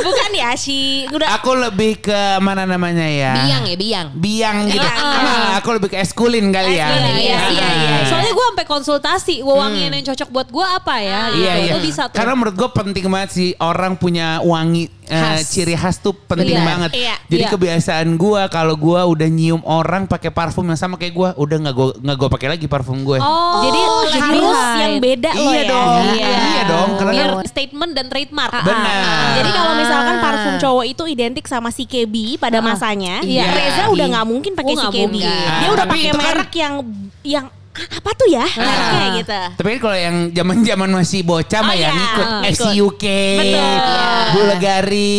[0.00, 3.32] bukan ya si udah aku lebih ke mana namanya ya?
[3.38, 4.06] Biang ya, biang.
[4.12, 4.80] Biang gitu.
[4.80, 5.22] Iya, iya.
[5.22, 6.88] Ah, aku lebih ke eskulin kali ya.
[6.88, 7.48] Eskulin, iya, Ah.
[7.48, 7.94] iya, iya.
[8.06, 11.20] Soalnya gue sampai konsultasi wewangian yang cocok buat gue apa ya.
[11.30, 11.40] gitu.
[11.40, 11.72] Iya iya.
[11.72, 12.16] Itu bisa tuh.
[12.18, 15.42] Karena menurut gue penting banget sih orang punya wangi eh, Khas.
[15.44, 16.66] ciri khas tuh penting Benar.
[16.86, 16.90] banget.
[16.96, 17.14] Iya.
[17.26, 17.50] Jadi Iya.
[17.50, 21.74] kebiasaan gue kalau gue udah nyium orang pakai parfum yang sama kayak gue, udah nggak
[21.74, 23.18] gue nggak gue pakai lagi parfum gue.
[23.18, 25.68] Oh, jadi lebih harus yang beda loh iya ya.
[25.68, 26.28] dong, Iya.
[26.30, 26.88] iya dong.
[26.96, 28.52] Karena Biar kan statement dan trademark.
[28.56, 29.04] Benar.
[29.34, 33.44] Jadi kalau misalkan parfum cowok itu identik sama CKB pada masanya, Iya.
[33.50, 35.10] Reza udah nggak mungkin pakai Oh, CKB.
[35.10, 35.26] mungkin.
[35.26, 36.74] Dia Ah, udah pakai kan- merek yang
[37.20, 39.40] yang ah, apa tuh ya mereknya gitu.
[39.54, 41.90] Tapi kan kalau yang zaman-zaman masih bocah mah Oh, ya iya.
[41.90, 43.04] ngikut Ah, FCUK,
[43.38, 44.26] Betul.
[44.32, 45.12] Bulgari,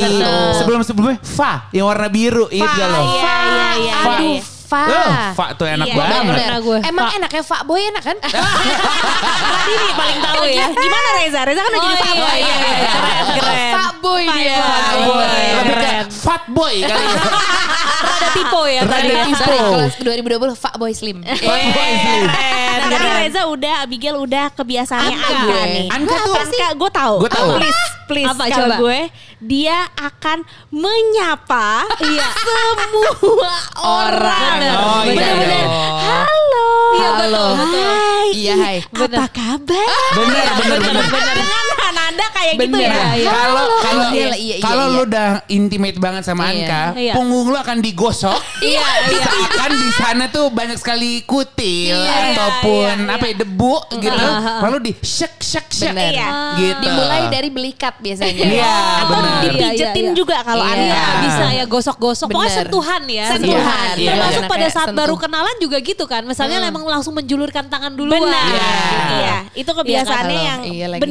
[0.54, 3.06] sebelum-sebelumnya Fa yang warna biru itu Fa, loh.
[3.10, 4.12] iya, iya, iya, Fa.
[4.12, 4.42] Aduh, iya.
[4.64, 4.84] Fa.
[4.88, 6.24] Oh, Fa tuh enak Iya, banget.
[6.32, 6.52] bener.
[6.62, 6.80] gue.
[6.82, 7.18] Emang Fa.
[7.18, 8.18] enaknya Fa Boy enak kan?
[9.52, 10.66] Tadi nih paling tahu ya.
[10.72, 11.40] Gimana Reza?
[11.44, 12.38] Reza kan udah Oh, jadi iya, fuckboy.
[12.38, 12.88] iya, iya.
[12.88, 13.74] Keren, keren.
[13.74, 14.56] Fa Boy dia.
[15.02, 15.28] Boy.
[15.28, 16.06] Iya, Lebih ke keren.
[16.14, 17.20] Fat Boy kali ya.
[18.22, 19.10] Rada tipe ya tadi.
[19.10, 19.64] Rada ya.
[19.68, 21.18] kelas 2020 Fa Boy Slim.
[21.20, 21.92] Fat Boy.
[22.72, 25.88] Nah, tadi Reza udah, Abigail udah kebiasaannya Anka nih.
[25.90, 27.16] Anka tuh Anka, gue tahu.
[27.20, 27.50] Gue tahu.
[27.58, 28.76] Please, please Apa, coba?
[28.78, 29.00] gue
[29.42, 30.38] dia akan
[30.70, 32.28] menyapa Iya.
[32.38, 33.56] semua
[34.06, 34.54] orang.
[34.56, 34.74] Bener.
[34.76, 35.66] Oh, iya Bener-bener.
[36.00, 36.70] Halo.
[36.92, 37.82] Iya, betul, betul.
[37.82, 38.28] Hai.
[38.32, 38.78] Iya, hai.
[38.86, 39.88] Apa kabar?
[40.14, 41.06] Bener, bener, bener.
[41.34, 41.66] Dengan
[42.30, 42.88] kayak gitu Bener.
[42.88, 43.06] ya.
[43.14, 43.32] Iya.
[43.32, 46.54] Kalau kalau Iya, iya, iya, kalau lu udah intimate banget sama Iya.
[46.62, 47.14] Anka, Iya.
[47.14, 48.40] punggung lu akan digosok.
[48.62, 49.24] Iya, iya.
[49.24, 53.16] Seakan di sana tuh banyak sekali kutil Iya, ataupun iya, iya.
[53.16, 54.28] apa ya, debu gitu.
[54.28, 54.62] Ah.
[54.62, 55.94] Lalu di shek shek shek.
[55.94, 56.30] Iya.
[56.56, 56.84] gitu.
[56.84, 58.32] Dimulai dari belikat biasanya.
[58.32, 59.42] Iya, Atau bener.
[59.48, 60.12] dipijetin Iya, iya.
[60.14, 60.78] juga kalau Iya.
[60.82, 62.28] Iya, bisa ya gosok-gosok.
[62.30, 63.26] Pokoknya sentuhan ya.
[63.32, 63.94] Sentuhan.
[63.96, 64.50] Iya, Termasuk iya.
[64.50, 65.00] pada saat sentuh.
[65.00, 66.22] baru kenalan juga gitu kan.
[66.24, 68.20] Misalnya emang langsung menjulurkan tangan duluan.
[68.20, 68.46] Benar.
[68.46, 68.70] Iya.
[69.12, 71.02] Iya, itu kebiasaannya yang kalau- iya lagi.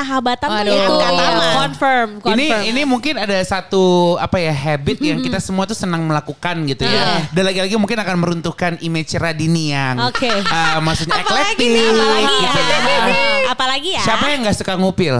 [0.00, 0.72] Persahabatan tuh Aduh.
[0.72, 1.46] ya Itu Kak Tama.
[1.60, 2.62] confirm, Ini confirm.
[2.66, 3.84] ini mungkin ada satu
[4.16, 7.28] apa ya habit yang kita semua tuh senang melakukan gitu ya.
[7.30, 10.32] Dan lagi-lagi mungkin akan meruntuhkan image Radini yang Oke.
[10.48, 11.68] ah, maksudnya Apalagi eklektik.
[11.68, 12.40] nih, apalagi ya.
[12.40, 12.60] gitu
[13.50, 14.02] Apalagi ya.
[14.02, 15.16] Siapa yang nggak suka ngupil?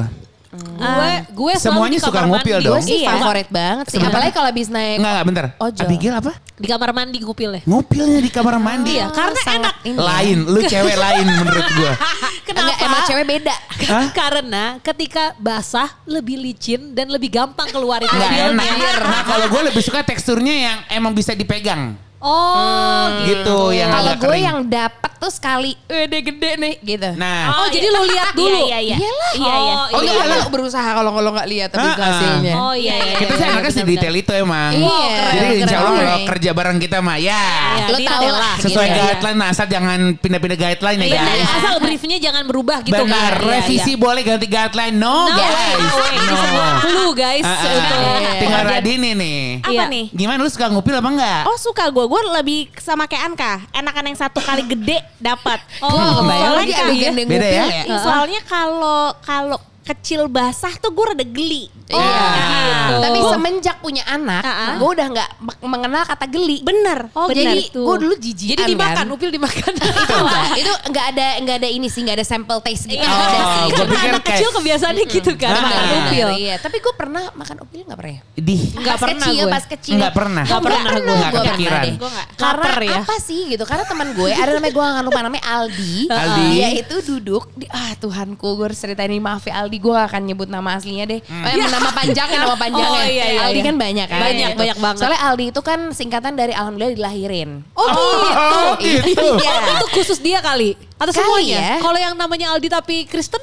[0.50, 2.66] Gue gue selalu Semuanya di suka ngupil mandi.
[2.66, 2.74] dong.
[2.74, 3.08] Gue sih Iya.
[3.14, 3.92] favorit banget sih.
[3.94, 5.44] Sebenarnya- Apalagi kalau habis naik Enggak, enggak bentar.
[5.56, 5.84] Ojol.
[5.86, 6.32] Abigail apa?
[6.60, 7.62] Di kamar mandi ngupil ya.
[7.62, 8.90] Ngupilnya di kamar mandi.
[8.92, 9.74] Iya, karena sangat enak.
[9.86, 10.02] ini ya.
[10.02, 11.92] Lain, lu cewek lain menurut gua.
[12.50, 12.60] Kenapa?
[12.60, 13.54] Enggak, emang cewek beda.
[13.86, 14.06] Hah?
[14.20, 18.66] Karena ketika basah lebih licin dan lebih gampang keluarin Enggak enak.
[19.00, 21.94] Nah, kalau gue lebih suka teksturnya yang emang bisa dipegang.
[22.20, 24.44] Oh, Gitu, yang Kalau gue kering.
[24.44, 27.10] yang dapet tuh sekali, eh dia gede nih gitu.
[27.14, 28.48] Nah, Oh, jadi lu lihat dulu.
[28.62, 28.96] Iya, iya, iya.
[28.98, 29.32] Iyalah.
[29.34, 29.74] Iya, iya.
[29.74, 30.12] Oh, Oh iya.
[30.14, 32.54] iya, lo berusaha kalau kalau nggak lihat tapi Ah, hasilnya.
[32.54, 33.14] Oh iya iya.
[33.14, 33.88] kita sih iya, anaknya benar-benar.
[34.00, 34.70] sedetail itu emang.
[34.70, 36.00] Iya, keren, Jadi insya Allah keren.
[36.02, 37.44] kalau kerja bareng kita mah ya.
[37.70, 38.40] Iya, Lo detail tau lah.
[38.42, 38.56] lah.
[38.58, 38.98] Sesuai gitu.
[38.98, 41.48] guideline, nah asal jangan pindah-pindah guideline ya Iya, guys.
[41.54, 43.40] asal briefnya jangan berubah gitu Benar, kan.
[43.42, 43.98] Iya, revisi iya.
[43.98, 44.94] boleh ganti guideline.
[44.94, 45.84] No, No, guys.
[46.20, 47.44] no clue guys.
[47.44, 47.98] Untuk
[48.40, 48.62] Tinggal.
[48.62, 49.40] Radini nih.
[49.58, 49.84] Apa Iya.
[49.86, 50.04] nih?
[50.10, 51.42] Gimana lu suka ngupil apa enggak?
[51.44, 53.52] Oh suka gue, gue lebih sama kayak Anka.
[53.70, 55.62] Enakan yang satu kali gede dapat.
[55.78, 57.64] Oh, Gue kebayang soalnya lagi kan- dia Beda ngupil ya?
[57.86, 57.98] ya.
[58.00, 61.66] Soalnya kalau kalau kecil basah tuh gue rada geli.
[61.86, 62.22] Iya.
[62.30, 62.94] gitu.
[63.00, 64.76] Tapi semenjak punya anak, ah.
[64.76, 66.60] gue udah nggak me- mengenal kata geli.
[66.60, 67.10] Bener.
[67.12, 67.50] Oh, bener.
[67.50, 69.06] jadi gue dulu jijikan Jadi dimakan, kan.
[69.10, 69.72] upil dimakan.
[69.74, 69.90] itu
[70.20, 72.98] enggak, itu enggak ada enggak ada ini sih, enggak ada sample taste gitu.
[72.98, 73.10] Iya.
[73.10, 73.34] Oh, sih.
[73.66, 75.60] gua Karena pikir anak kayak- kecil kebiasaannya gitu kan, Ah.
[75.60, 76.28] makan upil.
[76.36, 78.22] Iya, tapi gue pernah makan upil enggak pernah ya?
[78.36, 79.50] Di Nggak pernah kecil, gue.
[79.50, 79.94] pas kecil.
[79.96, 80.42] Nggak pernah.
[80.42, 81.82] Nggak Nggak pernah, pernah, nggak gue kepikiran.
[81.82, 81.94] deh.
[81.96, 82.26] Gue nggak.
[82.36, 83.00] Karena Laper ya.
[83.02, 83.64] apa sih gitu?
[83.64, 85.94] Karena teman gue, ada namanya gue gak lupa namanya Aldi.
[86.06, 86.46] Aldi.
[86.52, 90.06] Dia itu duduk di ah Tuhanku gue harus ceritain ini maaf ya Aldi gue gak
[90.06, 91.20] akan nyebut nama aslinya deh.
[91.24, 93.00] Eh, nama panjangnya nama panjangnya.
[93.00, 93.66] Oh, iya, iya, Aldi iya.
[93.66, 94.20] kan banyak kan.
[94.20, 95.00] Banyak, banyak banget.
[95.00, 97.64] Soalnya Aldi itu kan singkatan dari alhamdulillah dilahirin.
[97.72, 98.36] Oh gitu.
[98.36, 99.28] Oh, gitu.
[99.40, 99.52] Iya.
[99.56, 100.76] Oh, itu khusus dia kali.
[100.94, 101.56] Atau Kali semuanya?
[101.56, 101.72] ya.
[101.80, 103.40] Kalau yang namanya Aldi tapi Kristen?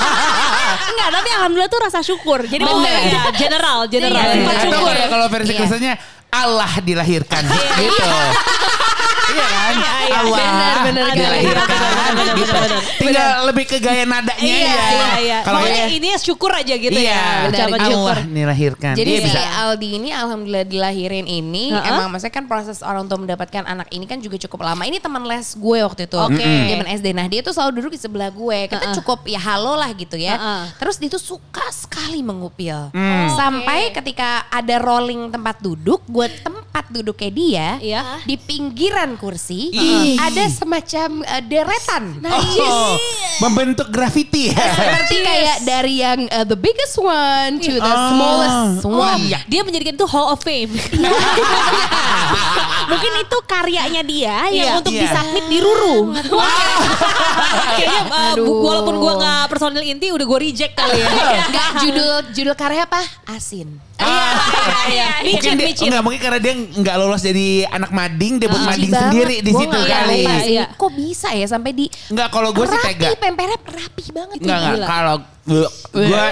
[0.90, 2.46] Enggak, tapi alhamdulillah tuh rasa syukur.
[2.46, 4.22] Jadi Oh iya, general, general.
[4.22, 4.94] Iya, Atau syukur.
[5.10, 5.58] kalau versi Iya.
[5.60, 5.94] Kristennya
[6.30, 8.06] Allah dilahirkan gitu.
[9.30, 9.74] Iya kan?
[10.30, 11.68] Benar, benar, dilahirkan
[12.18, 12.80] benar, benar.
[12.92, 14.74] Tinggal lebih ke gaya nadanya Iya, ya.
[14.90, 15.38] iya, iya.
[15.40, 17.48] Kalau Pokoknya kayak- ini syukur aja gitu Iya, ya.
[17.48, 18.14] Ucapan syukur.
[18.14, 18.92] Allah dilahirkan.
[18.94, 21.88] Jadi si bisa Aldi ini alhamdulillah dilahirin ini Heeh.
[21.88, 24.82] emang maksudnya kan proses orang tua mendapatkan anak ini kan juga cukup lama.
[24.82, 26.16] Ini teman les gue waktu itu.
[26.16, 26.42] Oke.
[26.42, 27.06] Zaman SD.
[27.12, 28.58] Nah, dia tuh selalu duduk di sebelah gue.
[28.66, 28.96] Kita Heeh.
[28.96, 30.34] cukup ya halo lah gitu ya.
[30.34, 30.62] Heeh.
[30.76, 32.90] Terus dia tuh suka sekali mengupil.
[32.90, 33.28] Hmm.
[33.30, 38.02] Sampai ketika ada rolling tempat duduk, gue tempat duduknya dia Iya.
[38.24, 40.16] di pinggiran kursi Ih.
[40.16, 42.16] ada semacam eh, deretan.
[42.24, 42.96] Oh,
[43.40, 44.56] membentuk graffiti ya.
[44.56, 48.08] Seperti kayak dari yang eh, the biggest one to the Oh.
[48.08, 49.20] smallest Oh, one.
[49.20, 49.44] iya.
[49.44, 50.72] Dia menjadikan itu Hall of Fame.
[52.90, 54.72] Mungkin itu karyanya dia yang Iya.
[54.76, 55.02] untuk Iya.
[55.04, 55.96] disubmit di Ruru.
[57.70, 61.08] Kayaknya uh, walaupun gue gak personil inti udah gue reject kali ya.
[61.48, 63.00] Enggak judul judul karya apa?
[63.26, 63.78] Asin.
[63.96, 64.32] Ah.
[64.88, 65.08] iya.
[65.22, 65.86] Mungkin Micin, dia, micin.
[65.86, 69.02] enggak mungkin karena dia nggak lolos jadi anak mading, dia buat Jijik mading banget.
[69.04, 70.20] sendiri di Gua situ nggak kali.
[70.48, 70.64] Iya.
[70.72, 73.08] Kok bisa ya sampai di Enggak kalau gue sih rapi, tega.
[73.14, 74.36] pempernya rapi banget.
[74.40, 74.86] Enggak enggak Gila.
[74.88, 75.16] kalau
[75.50, 76.24] gue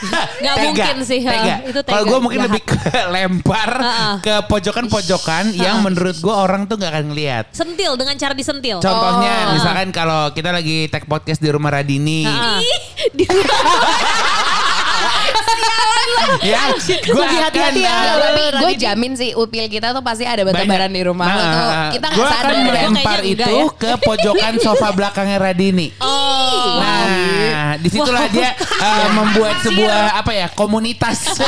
[0.40, 1.60] Nggak mungkin sih, tega.
[1.62, 1.92] Itu tega.
[1.92, 2.80] Kalau gue mungkin lebih ke
[3.14, 4.10] lempar Ha-ha.
[4.18, 7.44] ke pojokan-pojokan yang menurut gue orang tuh nggak akan ngelihat.
[7.52, 8.80] Sentil dengan cara disentil.
[8.80, 9.54] Contohnya Oh.
[9.54, 12.24] misalkan kalau kita lagi tag podcast di rumah Radini.
[12.24, 12.58] Ha-ha.
[16.42, 17.96] ya, gue Lebih hati-hati ya.
[18.16, 21.68] Tapi gue jamin sih upil kita tuh pasti ada batu-baran di rumah Nah, lo tuh.
[21.98, 22.64] Kita gue akan sadar.
[22.64, 25.88] melempar itu enggak ke pojokan sofa belakangnya Radini.
[26.50, 26.82] Oh.
[26.82, 31.30] Nah, di situlah dia uh, membuat sebuah apa ya komunitas.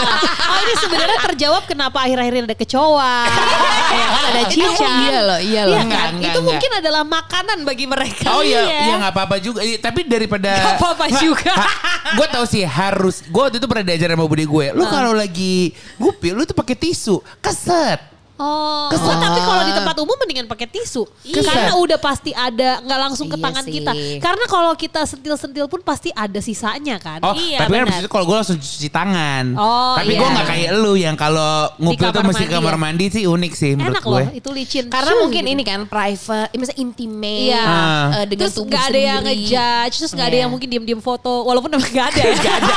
[0.42, 3.16] Oh ini sebenarnya terjawab kenapa akhir-akhir ini ada kecoa,
[3.98, 4.92] ya kan ada cicak.
[5.00, 5.74] iya loh, iya loh.
[5.74, 6.10] Iya Enggak, kan?
[6.12, 6.48] enggak, itu enggak.
[6.52, 8.26] mungkin adalah makanan bagi mereka.
[8.30, 9.60] Oh iya, iya nggak apa-apa juga.
[9.64, 11.54] Tapi daripada Nggak apa-apa juga.
[12.02, 13.24] Gue tau sih harus.
[13.26, 14.66] Gue waktu itu pernah diajar sama bude gue.
[14.76, 18.11] Lu kalau lagi ngupil, lu tuh pakai tisu, keset.
[18.34, 19.12] Oh, Kesel.
[19.14, 21.04] tapi kalau di tempat umum mendingan pakai tisu.
[21.22, 21.44] Kesel.
[21.44, 23.72] Karena udah pasti ada nggak langsung ke Iya tangan sih.
[23.72, 23.92] kita.
[24.18, 27.20] Karena kalau kita sentil-sentil pun pasti ada sisanya kan.
[27.20, 28.00] Oh, Iya, tapi kan benar.
[28.00, 29.44] itu kalau gue langsung cuci tangan.
[29.54, 30.18] Oh, tapi iya.
[30.18, 32.80] gue nggak kayak lu yang kalau ngupil tuh mesti ke mandi kamar ya?
[32.80, 34.10] mandi sih unik sih menurut Enak gue.
[34.12, 34.84] loh, itu licin.
[34.88, 35.52] Karena mungkin gitu.
[35.52, 37.62] ini kan private, eh, misalnya intimate, Iya.
[37.62, 40.42] eh, dengan terus tubuh nggak ada yang ngejudge, terus nggak ada Iya.
[40.42, 42.22] yang mungkin diem-diem foto, walaupun emang nggak ada.
[42.42, 42.74] Gak ada.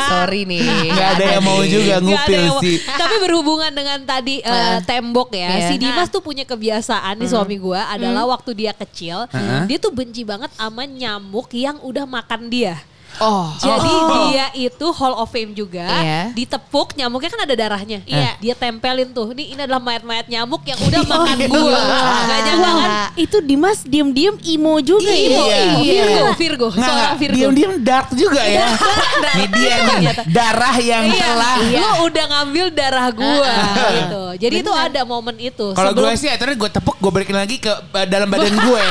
[0.00, 0.64] Sorry nih.
[0.90, 2.76] Nggak ada yang mau juga ada ngupil sih.
[2.82, 5.68] Tapi berhubungan dengan tadi eh, tembok ya, Iya.
[5.70, 9.68] si Dimas tuh punya kebiasaan nih suami gua adalah waktu dia kecil, Heeh.
[9.68, 12.76] dia tuh benci banget sama nyamuk yang udah makan dia.
[13.20, 13.52] Oh.
[13.54, 13.92] Jadi
[14.26, 16.32] dia itu Hall of Fame juga, Iya.
[16.32, 18.00] ditepuk nyamuknya kan ada darahnya.
[18.02, 18.32] Iya.
[18.36, 21.46] Dia tempelin tuh, nih ini adalah mayat-mayat nyamuk yang udah makan iya.
[21.46, 21.80] gua.
[22.22, 22.90] Gak nyangka kan?
[22.90, 25.58] Wah, itu Dimas diem-diem imo juga Imo, ya.
[25.78, 26.02] Iya.
[26.08, 27.20] Imo, Virgo, Virgo, Nggak, seorang nggak.
[27.20, 27.36] Virgo.
[27.36, 28.66] Diam-diam dark juga ya.
[29.36, 31.54] Nih dia nih, darah yang Iya, telah.
[31.60, 33.52] lo udah ngambil darah gua
[33.92, 34.22] gitu.
[34.40, 35.66] Jadi itu ada momen itu.
[35.70, 38.86] Kalau gue Sebelum- sih akhirnya gue tepuk, gue balikin lagi ke eh, dalam badan gue.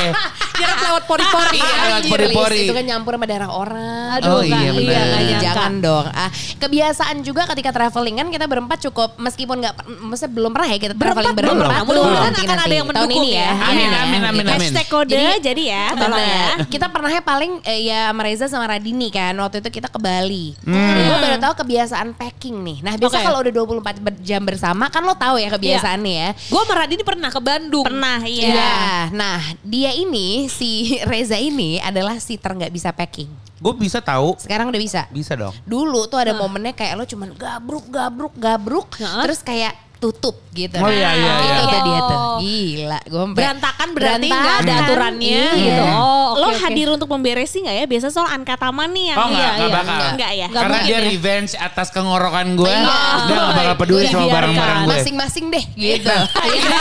[0.54, 1.58] nyerap lewat pori-pori.
[1.58, 2.60] Iya, lewat pori-pori.
[2.64, 4.19] Itu kan nyampur sama darah orang.
[4.20, 5.04] Aduh, Oh, iya, nggak- benar.
[5.06, 5.44] nggak nyangka.
[5.46, 6.06] Jangan dong.
[6.06, 10.78] Ah, kebiasaan juga ketika traveling kan kita berempat cukup meskipun nggak maksudnya belum pernah ya
[10.78, 11.66] kita traveling belum berempat.
[11.66, 11.80] pernah.
[11.82, 13.40] Mudah-mudahan Nanti- akan ada yang Tahun mendukung ini ya.
[13.40, 13.50] ya.
[13.62, 13.98] Amin, Iya.
[14.00, 14.70] amin, amin, amin.
[14.70, 16.44] Hashtag kode jadi, ya, tolong ya.
[16.66, 19.32] Kita pernahnya paling eh, ya sama Reza sama Radini kan.
[19.34, 20.52] Waktu itu kita ke Bali.
[20.60, 20.96] Hmm.
[21.00, 22.78] Gue baru tahu kebiasaan packing nih.
[22.80, 23.24] Nah, biasa Oke.
[23.24, 26.30] kalau udah 24 ber- jam bersama kan lo tahu ya kebiasaannya ya.
[26.46, 27.82] Gue sama Radini pernah ke Bandung.
[27.82, 28.46] Pernah, iya.
[28.50, 28.74] Iya.
[29.12, 30.70] Nah, dia ini si
[31.02, 33.30] Reza ini adalah si ter nggak bisa packing.
[33.60, 34.40] Gue bisa tahu.
[34.40, 35.04] Sekarang udah bisa.
[35.08, 35.52] Bisa dong.
[35.62, 39.22] Dulu tuh ada momennya kayak lo cuman gabruk gabruk gabruk Heeh.
[39.22, 40.80] terus kayak tutup gitu.
[40.80, 41.60] Oh, iya, iya, Itu iya.
[41.68, 42.16] tuh dia tuh.
[42.16, 42.36] Oh.
[42.40, 45.60] Gila, gue Berantakan berarti nggak ada aturannya Iya.
[45.60, 45.84] gitu.
[45.84, 46.00] Oh,
[46.32, 46.56] oke, Lo oke.
[46.56, 47.84] hadir untuk memberesi nggak ya?
[47.84, 49.76] Biasa soal Anka Taman nih yang Oh enggak, Iya, enggak iya.
[49.76, 49.98] bakal.
[50.00, 50.46] Enggak ya?
[50.48, 51.00] Nggak Karena dia ya.
[51.04, 52.72] revenge atas kengorokan gue.
[52.72, 52.96] Iya.
[53.20, 54.94] Dia gak bakal peduli sama barang-barang gue.
[54.96, 56.08] Masing-masing deh gitu.
[56.08, 56.80] Iya,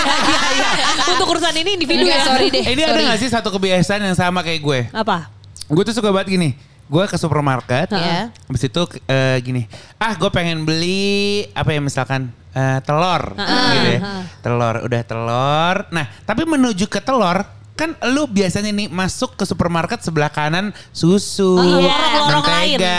[0.55, 0.87] iya.
[1.11, 2.25] Untuk urusan ini individu Enggak, ya.
[2.25, 2.63] sorry deh.
[2.63, 3.03] Ini ada sorry.
[3.03, 4.79] gak sih satu kebiasaan yang sama kayak gue?
[4.95, 5.27] Apa?
[5.67, 6.55] Gue tuh suka banget gini.
[6.89, 7.93] Gue ke supermarket.
[7.93, 8.33] Iya.
[8.49, 9.69] Habis itu eh, gini.
[9.95, 13.37] Ah gue pengen beli apa ya misalkan eh, telur.
[13.37, 14.01] gitu ya.
[14.41, 14.75] Telur.
[14.83, 15.75] Udah telur.
[15.89, 17.45] Nah tapi menuju ke telur.
[17.77, 21.95] Kan lu biasanya nih masuk ke supermarket sebelah kanan susu, Oh, iya.
[22.27, 22.95] Mentega,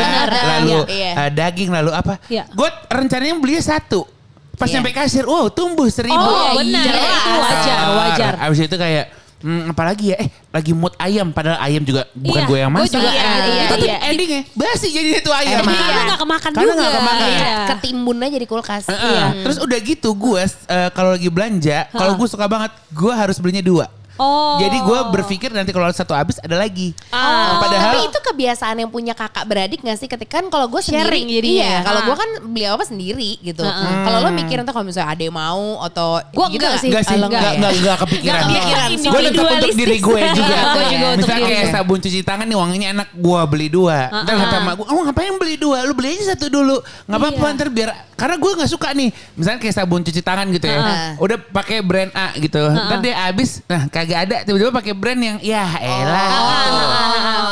[0.57, 1.13] lalu Iya.
[1.21, 2.17] eh, daging, lalu apa?
[2.33, 2.49] Iya.
[2.49, 4.09] Gue rencananya belinya satu.
[4.57, 4.81] Pas Iya.
[4.81, 6.17] nyampe kasir, wow tumbuh seribu.
[6.17, 6.85] Oh, iya, benar.
[6.89, 7.09] iya.
[7.13, 8.33] Itu wajar, wajar.
[8.41, 9.05] Abis itu kayak
[9.41, 12.81] hmm, apalagi ya eh lagi mood ayam padahal ayam juga bukan Iya, gue yang gue
[12.85, 12.95] masak.
[12.97, 13.33] juga, iya,
[13.65, 13.99] itu tuh iya.
[14.11, 15.61] endingnya basi jadi itu ayam.
[15.63, 15.77] Emang.
[15.77, 16.81] Karena nggak kemakan Karena juga.
[16.81, 17.29] nggak kemakan.
[17.31, 17.55] Iya.
[17.75, 18.85] Ketimbun aja di kulkas.
[18.89, 19.01] Heeh.
[19.11, 19.27] Iya.
[19.45, 23.63] Terus udah gitu gue eh, kalau lagi belanja, kalau gue suka banget, gue harus belinya
[23.63, 23.87] dua.
[24.21, 24.61] Oh.
[24.61, 26.93] Jadi gue berpikir nanti kalau satu habis ada lagi.
[27.09, 27.57] Ah.
[27.59, 30.05] Padahal Tapi itu kebiasaan yang punya kakak beradik gak sih?
[30.05, 31.81] Ketika kan kalau gue sendiri, iya.
[31.81, 32.07] Kalau Ah.
[32.07, 33.65] gue kan beli apa sendiri gitu.
[33.65, 34.05] Heeh.
[34.05, 36.89] Kalau lo mikir entah kalau misalnya ada yang mau atau Gua gitu enggak nggak sih.
[36.89, 37.51] Enggak sih, Kalau enggak, ya?
[37.51, 38.37] enggak, enggak kepikiran.
[38.37, 38.89] Nggak kepikiran.
[39.01, 40.59] Gue tetap untuk diri gue juga.
[40.69, 41.73] Gue juga untuk Misalnya kayak gue.
[41.73, 43.99] sabun cuci tangan nih wanginya enak, gue beli dua.
[44.13, 45.79] Ntar kata emak gue, oh ngapain beli dua?
[45.83, 46.77] Lu beli aja satu dulu.
[47.07, 47.57] Gak apa-apa Iya.
[47.57, 49.09] ntar biar, karena gue gak suka nih.
[49.33, 50.79] Misalnya kayak sabun cuci tangan gitu ya.
[51.17, 52.61] Udah pakai brand A gitu.
[52.61, 54.37] Ntar dia habis, nah kagak ada.
[54.43, 56.29] Tiba-tiba pakai brand yang, ya elah.
[56.31, 56.87] gitu.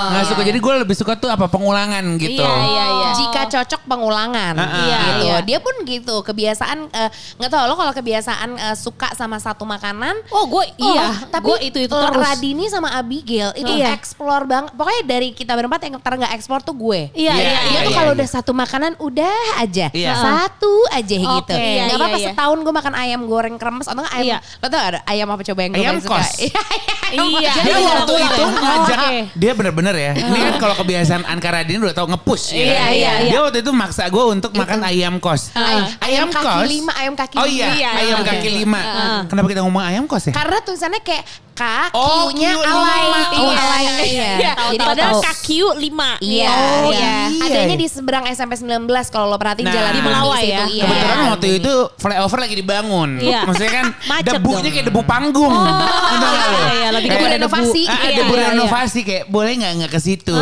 [0.09, 2.40] Nggak suka, jadi gue lebih suka tuh apa pengulangan gitu.
[2.40, 3.09] Iya, iya, iya.
[3.14, 5.05] Jika cocok pengulangan, Ah, iya, ah.
[5.05, 5.25] gitu.
[5.29, 5.37] Iya.
[5.44, 10.16] Dia pun gitu kebiasaan eh, nggak tahu lo kalau kebiasaan eh, suka sama satu makanan.
[10.33, 11.12] Oh, gue iya.
[11.29, 12.16] tapi gue itu itu terus.
[12.18, 13.92] Radini sama Abigail itu Iya.
[13.92, 14.73] explore banget.
[14.73, 17.12] Pokoknya dari kita berempat yang ter nggak explore tuh gue.
[17.12, 17.81] Iya, Iya, iya, Dia iya.
[17.85, 18.18] tuh iya, kalau iya.
[18.18, 19.87] udah satu makanan udah aja.
[19.92, 20.12] Iya.
[20.16, 21.37] Satu aja gitu.
[21.44, 22.29] Oke, Gak iya, apa-apa iya, iya.
[22.33, 24.27] setahun gue makan ayam goreng kremes atau nggak ayam.
[24.40, 24.59] Iya.
[24.59, 26.16] Lo tau gak ada ayam apa coba yang gue Ayam suka?
[26.51, 26.77] Kos.
[27.09, 27.53] Iya.
[27.55, 30.13] Dia Jadi waktu ulang-ulang itu ngajak, Oh, dia bener-bener ya.
[30.15, 32.59] Ini kan kalau kebiasaan Anka Radini udah tau nge-push ya.
[32.59, 33.11] Iya, iya, iya.
[33.29, 35.49] Dia waktu itu maksa gue untuk makan ayam kos.
[35.55, 36.67] Ay- ayam kaki kos.
[36.67, 37.55] lima, ayam kaki Oh lima.
[37.55, 38.81] iya, Iya, ayam kaki lima.
[39.25, 40.35] Kenapa kita ngomong ayam kos ya?
[40.35, 41.25] Karena tulisannya kayak
[41.59, 42.71] K, Oh, Q-nya alay.
[43.03, 43.19] lima.
[43.35, 43.83] Oh, Iya, alay.
[44.07, 44.53] Iya, Iya.
[44.71, 45.19] Jadi padahal.
[45.19, 46.11] KQ 5.
[46.23, 47.11] Iya, Oh, iya.
[47.27, 47.43] iya.
[47.43, 49.75] Adanya di seberang SMP 19 kalau lo perhatiin Nah.
[49.75, 50.63] jalan Di Melawai ya?
[50.65, 50.83] Iya.
[50.87, 53.11] Kebetulan waktu itu flyover lagi dibangun.
[53.19, 53.43] Iya.
[53.43, 53.87] Maksudnya kan
[54.23, 55.51] debunya kayak debu panggung.
[55.51, 56.28] Lo?
[56.35, 57.83] Iya, iya, lebih Debu Kayak renovasi.
[57.88, 58.49] Ah, Iya, debu iya, iya.
[58.53, 60.35] renovasi kayak boleh nggak nggak ke situ?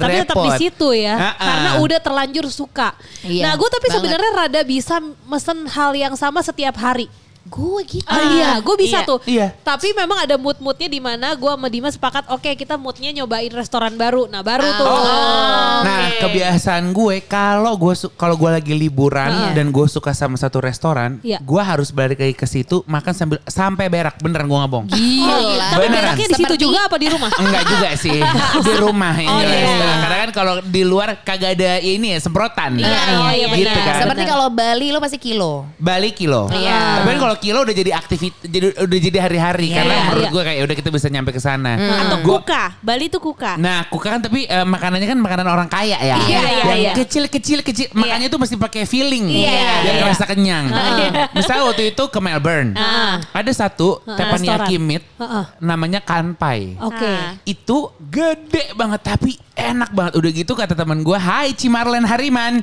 [0.00, 1.14] Tapi tetap di situ ya.
[1.16, 1.46] Heeh.
[1.46, 2.88] Karena udah terlanjur suka.
[3.22, 4.96] Iya, nah, gue tapi sebenarnya rada bisa
[5.26, 7.08] mesen hal yang sama setiap hari.
[7.46, 8.06] Gue gitu.
[8.06, 9.06] Ah, iya, gue bisa Iya.
[9.06, 9.18] tuh.
[9.22, 9.48] Iya.
[9.56, 13.94] Tapi memang ada mood-moodnya di mana gue sama Dimas sepakat, oke kita moodnya nyobain restoran
[13.94, 14.26] baru.
[14.26, 14.86] Nah baru tuh.
[15.78, 19.50] Nah, kebiasaan gue kalau gue kalau gue lagi liburan Iya.
[19.54, 21.38] dan gue suka sama satu restoran, Iya.
[21.38, 24.18] gue harus balik lagi ke situ makan sambil sampai berak.
[24.18, 24.84] Beneran gue ngabong.
[24.88, 25.36] Gila.
[25.70, 25.94] Tapi Beneran.
[26.12, 27.30] beraknya di situ Seperti- juga apa di rumah?
[27.36, 28.18] Enggak juga sih
[28.58, 29.58] di rumah ini Oh, iya.
[29.62, 29.96] restoran.
[30.00, 32.70] Karena kan kalau di luar kagak ada ini ya semprotan.
[32.76, 33.86] Iya, iya, iya, gitu benar.
[33.86, 34.02] kan.
[34.02, 35.68] Seperti kalau Bali lo pasti kilo.
[35.76, 36.48] Bali kilo.
[36.48, 37.02] Iya.
[37.02, 40.24] Tapi kan kalau kilo udah jadi aktivitas jadi udah jadi hari-hari Iya, karena iya, menurut
[40.24, 40.32] iya.
[40.32, 41.72] gue kayak udah kita bisa nyampe ke sana.
[41.76, 42.64] Atau Gua- kuka.
[42.80, 43.52] Bali tuh kuka.
[43.60, 46.16] Nah, kuka kan tapi eh, makanannya kan makanan orang kaya ya.
[46.16, 46.92] Iya, iya, Yang iya.
[46.96, 47.86] kecil-kecil kecil.
[47.92, 49.28] Makanya tuh mesti pakai feeling.
[49.28, 50.00] Iya, biar iya.
[50.00, 50.64] ngerasa kenyang.
[51.36, 52.72] Misalnya waktu itu ke Melbourne.
[53.34, 54.88] Ada satu teppanyaki restoran.
[54.88, 55.44] meat Heeh.
[55.60, 56.80] namanya kanpai.
[56.80, 57.04] Oke.
[57.04, 57.36] Ah.
[57.44, 60.12] Itu gede banget tapi enak banget.
[60.16, 62.62] Udah gitu kata teman gue, "Hai Cimarlen Hariman."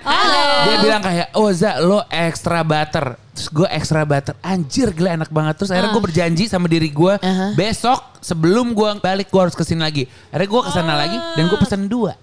[0.64, 4.38] Dia bilang kayak, "Oh, Za, lo extra butter." Terus gue extra butter.
[4.40, 5.58] Anjir, gila enak banget.
[5.58, 7.18] Terus akhirnya gue berjanji sama diri gue,
[7.54, 10.04] besok sebelum gue balik gue harus ke sini lagi.
[10.30, 12.14] Akhirnya gue ke sana lagi dan gue pesen dua.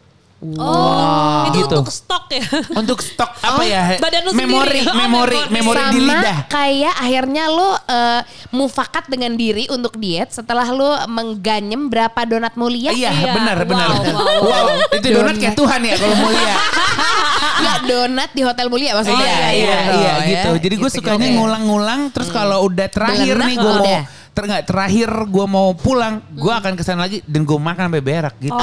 [0.40, 1.76] Oh, itu Gitu.
[1.76, 2.40] untuk stok ya.
[2.80, 4.00] Untuk stok apa ya?
[4.00, 4.88] badan lu memori, sendiri.
[4.88, 5.52] Oh, memori, memori.
[5.52, 6.38] memori Sama di lidah.
[6.48, 8.20] kayak akhirnya lo eh,
[8.50, 12.88] mufakat dengan diri untuk diet setelah lo mengganyem berapa donat mulia.
[12.88, 13.32] Iya, Iya.
[13.36, 13.88] benar, benar.
[13.92, 16.54] Wow, wow, Wow, itu donat kayak Tuhan ya kalau mulia.
[17.60, 19.20] Nggak donat di hotel mulia maksudnya.
[19.20, 20.14] iya, iya, Gitu, iya, ya.
[20.26, 20.50] gitu.
[20.58, 21.36] Jadi gue sukanya gitu.
[21.38, 22.00] ngulang-ngulang.
[22.10, 23.86] Terus kalau udah terakhir nih gue mau.
[24.30, 28.34] Ter terakhir gue mau pulang, gue akan ke sana lagi dan gue makan sampai berak
[28.38, 28.54] gitu.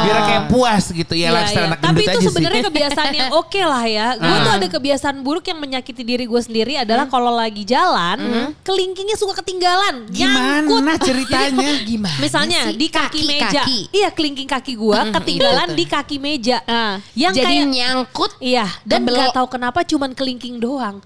[0.00, 1.70] Biar kayak puas gitu ya Iya, lifestyle iya.
[1.70, 4.06] anak Tapi itu sebenarnya kebiasaan yang oke lah ya.
[4.16, 4.40] Gue Ah.
[4.40, 8.18] tuh ada kebiasaan buruk yang menyakiti diri gue sendiri adalah kalau lagi jalan,
[8.60, 10.08] kelingkingnya suka ketinggalan.
[10.08, 11.04] Gimana nyangkut.
[11.04, 11.68] ceritanya?
[11.90, 12.76] Gimana Misalnya sih?
[12.76, 13.62] di kaki, Kaki, meja.
[13.62, 13.78] kaki.
[13.92, 16.58] Iya, kelingking kaki gue ketinggalan Iya, di kaki meja.
[16.64, 16.96] Ah.
[17.12, 18.32] Yang Jadi kayak nyangkut.
[18.40, 20.98] Iya, dan nggak tahu kenapa cuman kelingking doang.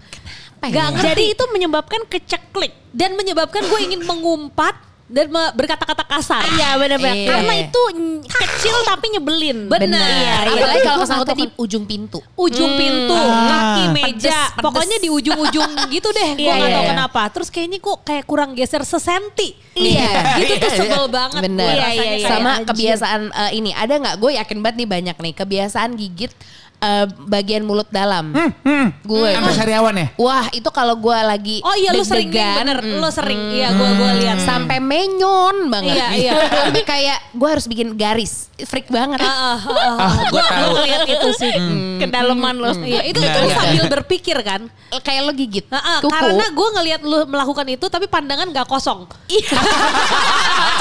[0.64, 0.92] Apa Nggak ya?
[0.92, 1.06] ngerti.
[1.06, 2.72] Jadi itu menyebabkan keceklik.
[2.94, 6.46] dan menyebabkan gue ingin mengumpat dan berkata-kata kasar.
[6.48, 7.12] Iya benar-benar.
[7.12, 7.26] Iya.
[7.28, 7.82] Karena itu
[8.24, 9.66] kecil tapi nyebelin.
[9.66, 9.82] Benar.
[9.84, 10.42] Benar.
[10.46, 10.86] Iya, Apalagi iya.
[10.86, 12.18] kalau kesangkutnya nggak di ujung pintu.
[12.34, 13.50] ujung pintu, Ah.
[13.50, 14.62] kaki meja, Pedes, pedes.
[14.62, 16.30] pokoknya di ujung-ujung gitu deh.
[16.32, 16.92] Gue Iya, nggak iya, tahu iya.
[16.94, 17.22] kenapa.
[17.28, 19.48] Terus kayaknya kok kayak kurang geser sesenti.
[19.74, 20.38] Iya.
[20.38, 21.40] gitu tuh Iya, sebel banget.
[21.42, 21.66] Bener.
[21.66, 22.28] gue Iya, iya, iya.
[22.30, 24.16] Sama kebiasaan eh, ini ada nggak?
[24.16, 26.30] Gue yakin banget nih banyak nih kebiasaan gigit
[26.84, 28.30] eh, bagian mulut dalam.
[28.30, 29.32] Hmm, Gue.
[29.32, 30.06] Sampai sariawan ya?
[30.14, 32.78] Wah itu kalau gue lagi Oh iya lu sering nih, bener.
[32.78, 33.40] mm, Lu sering.
[33.50, 34.38] Iya gue gue lihat.
[34.40, 35.96] sampai menyon banget.
[35.96, 36.32] Iya, iya.
[36.64, 39.18] Sampai kayak gue harus bikin garis, freak banget.
[39.18, 39.96] Ah, ah, ah, ah.
[39.98, 40.68] Ah, gue tahu.
[40.70, 41.52] Gue lihat itu sih.
[41.96, 42.70] Kedalaman lo.
[42.76, 43.56] Iya, itu Iya, itu lu iya.
[43.56, 44.62] sambil berpikir kan.
[44.94, 45.66] kayak lo gigit
[46.06, 49.10] karena gue ngelihat lu melakukan itu tapi pandangan gak kosong.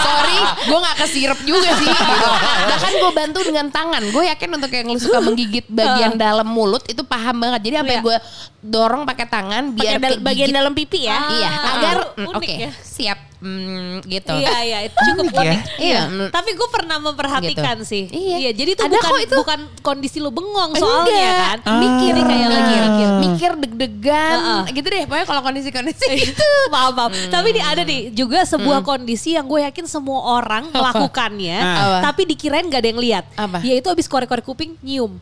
[0.04, 1.88] Sorry, gue gak kesirep juga sih.
[1.88, 2.16] Gitu.
[2.70, 4.04] Bahkan gue bantu dengan tangan.
[4.10, 7.60] Gue yakin untuk yang lu suka menggigit bagian dalam mulut itu paham banget.
[7.64, 8.02] Jadi sampai Iya.
[8.02, 8.18] gue
[8.64, 11.20] dorong pakai tangan biar dal- bagian dalam pipi ya.
[11.30, 12.72] Iya, Ah, agar unik mm, oke, ya.
[12.80, 14.32] siap Mm, gitu.
[14.34, 15.44] Iya iya itu cukup Unik ya.
[15.44, 15.60] unik.
[15.78, 16.02] Iya.
[16.32, 17.84] Tapi gue pernah memperhatikan Gitu.
[17.86, 18.04] sih.
[18.08, 18.56] Iya.
[18.56, 19.36] jadi itu Ada bukan kok itu.
[19.36, 21.36] bukan kondisi lu bengong soalnya Enggak.
[21.36, 21.58] kan.
[21.76, 23.10] Mikir Jadi kayak lagi mikir.
[23.20, 24.62] mikir deg-degan Heeh.
[24.72, 25.04] gitu deh.
[25.04, 26.16] Pokoknya kalau kondisi-kondisi Iya.
[26.24, 26.48] gitu.
[26.72, 27.12] maaf maaf.
[27.28, 31.98] Tapi ini ada nih juga sebuah kondisi yang gue yakin semua orang melakukannya, Apa?
[32.02, 33.26] tapi dikirain gak ada yang lihat.
[33.36, 33.60] Apa?
[33.60, 35.20] Yaitu abis korek-korek kuping nyium.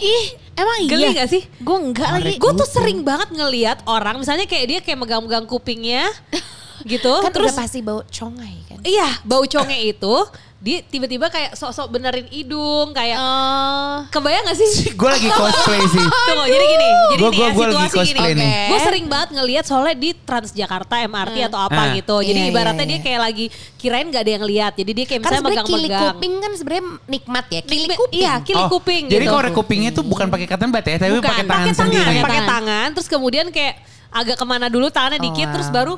[0.00, 0.88] Ih, emang iya.
[0.88, 1.42] Geli gak sih?
[1.60, 2.34] Gue enggak lagi.
[2.40, 6.08] Gue tuh sering banget ngeliat orang, misalnya kayak dia kayak megang-megang kupingnya,
[6.90, 7.12] gitu.
[7.20, 8.80] Kan terus udah pasti bau congai kan.
[8.80, 10.14] Iya, bau conge itu
[10.60, 13.16] dia tiba-tiba kayak sok-sok benerin hidung kayak
[14.08, 14.92] kebayang gak sih?
[14.92, 16.04] Gue lagi cosplay sih.
[16.04, 17.96] Tunggu, jadi gini, jadi Gua- nih gua- ya gua lagi situasi gini.
[17.96, 18.52] cosplay nih.
[18.68, 21.86] Gue sering banget ngelihat soalnya di Transjakarta MRT atau apa Ah.
[21.94, 22.16] gitu.
[22.20, 22.90] Jadi Iya, iya, ibaratnya iya.
[22.90, 23.44] dia kayak lagi
[23.74, 24.72] kirain gak ada yang lihat.
[24.74, 26.12] Jadi dia kayak Kan misalnya sebenarnya kili megang-megang.
[26.12, 27.60] kuping kan sebenarnya nikmat ya.
[27.62, 28.20] Kili kuping.
[28.20, 29.32] Iya, kili Oh, kuping Jadi gitu.
[29.32, 32.04] korek kupingnya tuh bukan pakai cotton bud ya, tapi Bukan, pakai tangan pakai sendiri.
[32.04, 32.22] tangan, ya?
[32.22, 32.52] pakai Tangan.
[32.52, 32.88] tangan.
[32.92, 33.74] Terus kemudian kayak
[34.10, 35.54] agak ke mana dulu tangannya dikit, wow.
[35.54, 35.94] terus baru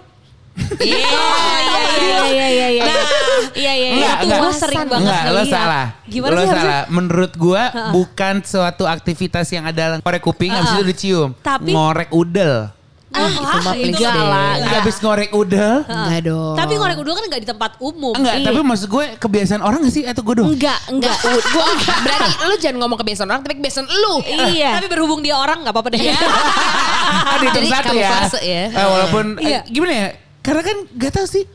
[0.52, 2.84] Iya, iya iya iya iya iya.
[2.84, 3.04] Nah,
[3.52, 3.88] Iya iya.
[3.90, 4.40] Enggak, itu enggak.
[4.40, 5.86] gue sering banget Enggak, lo salah.
[6.04, 6.62] Gimana lo sih harusnya?
[6.62, 6.82] salah.
[6.88, 10.76] Menurut gua bukan suatu aktivitas yang ada korek kuping habis Ah.
[10.76, 11.30] itu dicium.
[11.38, 12.68] Tapi- ngorek udel.
[13.12, 14.08] Ah, itu mah itu please lah.
[14.08, 14.24] deh.
[14.56, 14.72] Enggak.
[14.78, 15.74] Habis ngorek udel.
[15.84, 16.54] Enggak dong.
[16.54, 18.14] Tapi ngorek udul kan nggak di tempat umum.
[18.14, 18.46] Enggak, Iya.
[18.46, 20.48] tapi maksud gue kebiasaan orang gak sih atau gue doang?
[20.50, 21.16] Enggak, enggak.
[21.20, 21.64] Gue
[22.02, 24.14] berarti lu jangan ngomong kebiasaan orang tapi kebiasaan lu.
[24.48, 24.70] Iya.
[24.74, 26.00] Tapi berhubung dia orang nggak apa-apa deh.
[26.00, 28.08] Di Jadi satu ya.
[28.40, 28.62] ya.
[28.70, 29.60] Eh, walaupun eh, Iya.
[29.66, 30.08] gimana ya?
[30.42, 31.46] Karena kan gak tahu sih.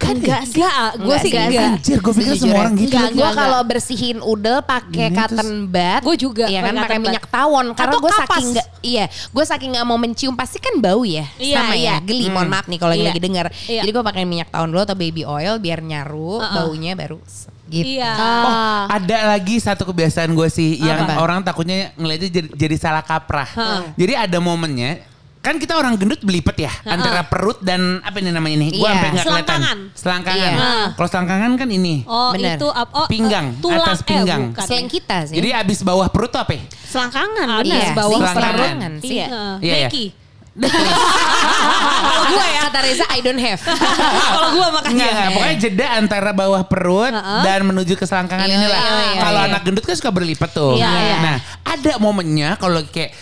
[0.00, 0.56] kan enggak sih.
[0.56, 1.36] Enggak, gue Enggak sih sih.
[1.36, 1.68] enggak.
[1.76, 2.96] Anjir, gue pikir semua orang gitu.
[2.96, 6.00] Enggak, gue kalau bersihin udel pakai Gini, cotton bud.
[6.00, 7.66] Gua juga Iya kan pakai minyak tawon.
[7.76, 11.52] Karena gue saking enggak, iya, gue saking nggak mau mencium pasti kan bau ya, Iya,
[11.52, 11.92] sama iya.
[11.92, 12.32] ya, geli.
[12.32, 13.10] Mohon maaf nih kalau lagi Iya.
[13.12, 13.46] lagi dengar.
[13.68, 13.80] Iya.
[13.84, 17.20] Jadi gue pakai minyak tawon dulu atau baby oil biar nyaru baunya baru
[17.68, 17.84] gitu.
[18.00, 18.10] Iya.
[18.16, 21.20] Oh, ada lagi satu kebiasaan gue sih yang Apa?
[21.20, 23.52] orang takutnya ngeliatnya jadi, jadi salah kaprah.
[24.00, 25.09] Jadi ada momennya
[25.40, 28.70] kan kita orang gendut belipet ya antara perut dan apa ini namanya nih?
[28.72, 28.92] Gua Iya.
[28.92, 29.40] sampai nggak kelihatan.
[29.56, 29.78] Selangkangan.
[29.96, 30.52] Selangkangan.
[30.52, 30.76] Iya.
[30.92, 31.94] Kalau selangkangan kan ini.
[32.04, 32.54] Oh Bener.
[32.54, 34.42] itu ap- oh, Pinggang, eh, tulang atas pinggang.
[34.50, 34.62] Eh.
[34.62, 35.34] Selain kita sih.
[35.34, 36.52] Jadi abis bawah perut tuh apa?
[36.52, 36.62] ya?
[36.86, 37.64] Selangkangan Ah, benar.
[37.64, 38.52] iya, iya, bawah selangkangan.
[38.54, 39.08] selangkangan sih.
[39.10, 39.26] Iya.
[39.26, 39.54] Heeh.
[39.60, 39.90] Iya, iya.
[40.60, 43.60] Kalau gue ya kata Reza I don't have.
[44.34, 44.92] Kalau gue makanya.
[44.92, 45.30] Enggak, enggak.
[45.32, 47.42] Pokoknya jeda antara bawah perut Heeh.
[47.42, 48.76] dan menuju ke selangkangan Iya, inilah.
[48.76, 49.48] iya, iya, kalau iya.
[49.48, 50.74] anak gendut kan suka berlipat tuh.
[50.74, 51.16] Iya, iya.
[51.18, 53.14] Nah, ada momennya kalau kayak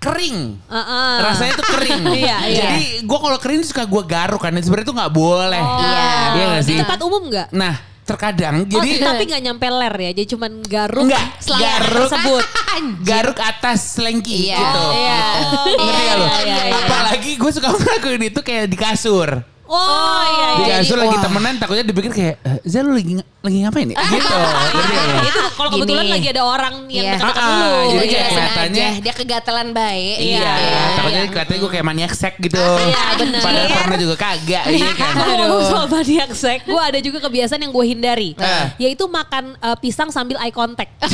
[0.00, 0.38] kering.
[0.64, 1.12] Heeh.
[1.20, 2.02] Rasanya tuh kering.
[2.20, 2.62] Iya, iya.
[2.64, 4.52] Jadi gue kalau kering suka gue garuk kan.
[4.54, 5.60] Sebenarnya itu nggak boleh.
[5.60, 6.04] Iya.
[6.32, 6.78] Iya nggak Di sih?
[6.80, 7.48] tempat umum nggak?
[7.52, 12.44] Nah, terkadang Oh, jadi tapi nggak nyampe ler ya, jadi cuman garuk Enggak, garuk tersebut.
[13.12, 14.58] garuk atas selengki Iya.
[14.58, 14.84] gitu.
[14.90, 15.20] Iya.
[15.38, 15.84] Ngerti lo?
[15.86, 16.76] Iya, iya, iya.
[16.80, 19.28] Apalagi gue suka ngelakuin itu kayak di kasur.
[19.70, 19.78] Oh,
[20.26, 20.74] iya, Di iya.
[20.76, 21.22] kasur Jadi, lagi wah.
[21.22, 23.94] temenan takutnya dipikir kayak, eh, Zal lu lagi, lagi ngapain nih?
[23.94, 24.34] Gitu.
[24.74, 25.14] Ngerti gak lo?
[25.22, 26.12] Itu kalau kebetulan Gini.
[26.12, 27.12] lagi ada orang yang Iya.
[27.14, 27.70] dekat-dekat Ah, dulu.
[27.70, 30.16] jadi Gue kayak kelihatannya- dia kegatelan baik.
[30.18, 31.30] Iya, iya, takutnya iya.
[31.30, 32.58] katanya gue kayak maniak sek gitu.
[32.58, 33.40] Iya, bener.
[33.40, 35.12] Padahal pernah juga kagak, iya kan.
[35.12, 38.66] Kalau ngomong soal maniak sek, gue ada juga kebiasaan yang gue hindari, Eh.
[38.80, 40.90] yaitu makan eh, pisang sambil eye contact.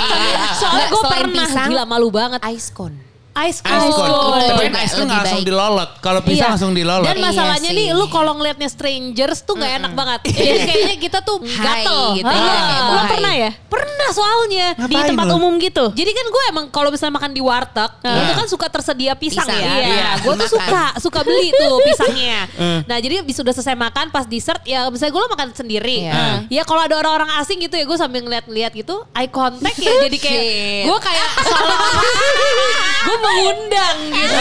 [0.00, 0.56] Iya.
[0.56, 2.40] Soalnya gue pernah gila malu banget.
[2.48, 3.09] Ice cone.
[3.32, 3.94] Ice Ice cold.
[3.94, 4.42] cone.
[4.42, 5.48] Itu Tapi kan ice lebih nggak langsung baik.
[5.48, 5.90] dilolot.
[6.00, 6.50] Kalau pisang Iya.
[6.50, 7.06] langsung dilolot.
[7.06, 7.78] Dan Iya masalahnya sih.
[7.78, 10.20] nih, lu kalau ngelihatnya strangers tuh nggak enak banget.
[10.28, 12.02] Jadi kayaknya kita tuh Hai gatel.
[12.16, 12.34] gitu Ah.
[12.34, 12.58] ya,
[12.90, 13.50] kayak pernah ya?
[13.64, 14.66] Pernah soalnya.
[14.74, 15.34] Di Ngapain tempat lu?
[15.36, 15.84] umum gitu.
[15.90, 19.62] Jadi kan gue emang kalau misalnya makan di warteg, itu kan suka tersedia pisang, Pisang,
[19.62, 19.74] ya.
[19.78, 20.08] iya.
[20.18, 22.38] Gue tuh suka suka beli tuh pisangnya.
[22.90, 25.96] nah jadi habis sudah selesai makan pas dessert ya misalnya gue makan sendiri.
[26.02, 26.50] Iya.
[26.50, 30.18] Ya kalau ada orang-orang asing gitu ya gue sambil ngeliat-ngeliat gitu, eye contact ya jadi
[30.18, 30.44] kayak
[30.82, 31.28] gue kayak
[33.06, 34.38] gue mengundang gitu.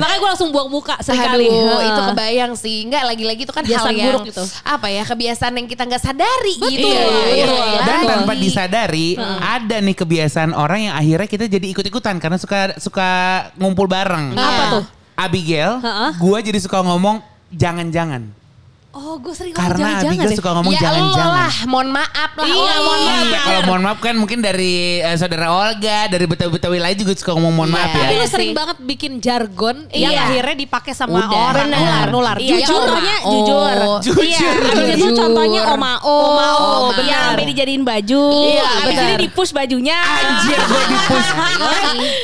[0.00, 1.46] Makanya gue langsung buang muka sekali.
[1.46, 2.76] Aduh, itu kebayang sih.
[2.84, 4.44] Enggak lagi-lagi itu kan Kebiasaan hal yang buruk itu.
[4.64, 6.86] apa ya kebiasaan yang kita nggak sadari gitu.
[6.86, 7.46] Iya, iya, iya.
[7.46, 8.08] Iya, Dan iya.
[8.08, 9.08] tanpa disadari
[9.40, 13.08] ada nih kebiasaan orang yang akhirnya kita jadi ikut-ikutan karena suka suka
[13.54, 14.34] ngumpul bareng.
[14.34, 14.84] Apa tuh?
[15.14, 15.78] Abigail,
[16.18, 18.43] gue jadi suka ngomong jangan-jangan.
[18.94, 21.34] Oh gue sering ngomong Karena jangan-jangan Abigail suka ngomong ya jangan-jangan.
[21.34, 22.46] lah, mohon maaf lah.
[22.46, 22.78] Iya, Oli.
[22.78, 23.24] mohon maaf.
[23.24, 27.30] Iya, kalau mohon maaf kan mungkin dari eh, saudara Olga, dari Betawi-Betawi lain juga suka
[27.34, 27.76] ngomong mohon Iya.
[27.76, 27.98] maaf ya.
[28.00, 30.22] Tapi lu Iya sering banget bikin jargon yang Iya.
[30.24, 31.26] akhirnya dipakai sama Udah.
[31.26, 31.80] orang Benar.
[31.80, 32.36] nular nular.
[32.38, 32.70] Iya, Jujur.
[32.80, 33.30] Contohnya Oh.
[33.34, 33.74] jujur.
[34.04, 34.22] Jujur.
[34.22, 35.18] Iya, abis itu Jujur.
[35.18, 35.98] contohnya Omao.
[36.30, 37.22] Omao, Iya, benar.
[37.28, 38.24] sampai dijadiin baju.
[38.46, 39.98] Iya, abis ini di push bajunya.
[39.98, 41.28] Anjir gue di push.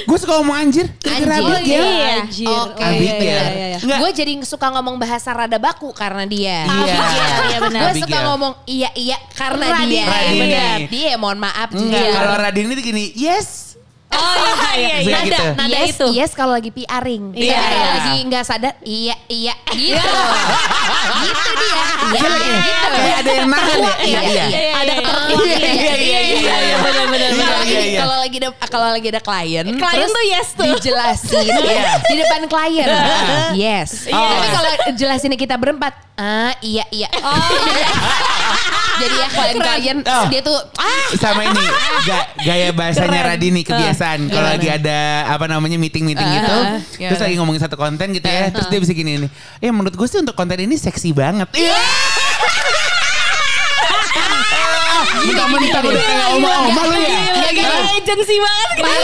[0.07, 0.87] Gue suka ngomong anjir.
[1.03, 1.43] Anjir.
[1.67, 1.83] Iya.
[2.21, 2.47] Anjir.
[2.49, 3.97] Oke, Oh, iya, iya, iya, iya.
[3.99, 6.60] Gue jadi suka ngomong bahasa rada baku karena dia.
[6.67, 6.97] Iya.
[7.41, 7.81] Iya, benar.
[7.83, 8.27] Gue suka Abigail.
[8.29, 9.91] ngomong iya iya karena Radini.
[9.91, 10.05] dia.
[10.05, 10.41] Radini.
[10.41, 10.79] Benar.
[10.89, 12.13] Dia mohon maaf Enggak, jujur.
[12.15, 13.70] kalau Radini tuh gini, yes.
[14.11, 14.43] Oh
[14.75, 15.07] iya iya.
[15.07, 15.45] Bisa Nada, gitu.
[15.55, 16.07] nada yes, itu.
[16.19, 17.25] yes kalau lagi piaring.
[17.33, 17.91] Iya, kalau iya.
[17.95, 20.19] lagi nggak sadar, iya iya gitu.
[21.21, 21.85] gitu dia.
[22.11, 22.87] Dia lagi gitu.
[22.91, 23.95] kayak ada yang nahan ya.
[24.01, 24.43] Iya, iya.
[24.75, 25.31] Ada ketertuan.
[25.31, 26.55] Iya, iya, iya, iya, iya.
[26.61, 28.01] Iya, Kalau iya, lagi iya.
[28.01, 30.65] kalau lagi ada kalau lagi ada klien, Klien tuh yes tuh.
[30.67, 32.03] dijelasin Iya.
[32.03, 32.89] di depan klien.
[33.55, 34.11] yes.
[34.11, 34.19] Oh.
[34.19, 37.09] Tapi kalau jelasin kita berempat, ah iya iya.
[39.01, 40.27] Jadi ya klien-klien Oh.
[40.29, 41.09] dia tuh ah!
[41.17, 41.65] sama ini.
[42.09, 43.31] Ga- gaya bahasanya Keren.
[43.33, 44.19] Radini kebiasaan.
[44.27, 44.55] Kalau Gimana?
[44.55, 48.25] lagi ada apa namanya meeting meeting Uh, gitu uh, terus lagi ngomongin satu konten gitu
[48.25, 51.49] ya terus dia bisa gini nih ya menurut gue sih untuk konten ini seksi banget.
[51.53, 51.81] Iya
[55.23, 58.69] Mentang-mentang udah kayak oma-oma lu ya Gila, agency banget.
[58.79, 58.95] Gila,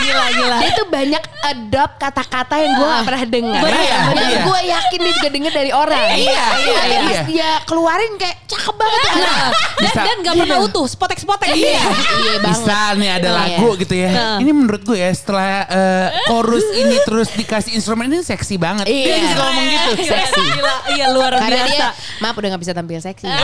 [0.00, 0.56] gila, gila.
[0.56, 3.60] Dia tuh banyak adopt kata-kata yang gue gak pernah dengar.
[3.60, 4.40] Bener, Yang iya.
[4.40, 6.08] gue yakin dia juga denger dari orang.
[6.10, 7.00] Iya, iya, iya.
[7.02, 9.04] Pas dia keluarin kayak cakep banget.
[9.04, 10.00] Dan, Bisa.
[10.00, 11.48] dan gak pernah utuh, spotek-spotek.
[11.50, 12.56] Iya, iya banget.
[12.56, 13.36] Misal nih ada Iya.
[13.36, 14.10] lagu gitu ya.
[14.38, 18.84] Ini menurut gue ya setelah eh, chorus ini terus dikasih instrumen ini seksi banget.
[18.84, 19.16] Dia Iya.
[19.20, 19.90] bisa ngomong gitu.
[20.06, 20.40] Seksi.
[20.50, 21.68] Gila, iya luar Karena biasa.
[21.70, 23.28] dia maaf udah gak bisa tampil seksi.
[23.28, 23.36] Iya,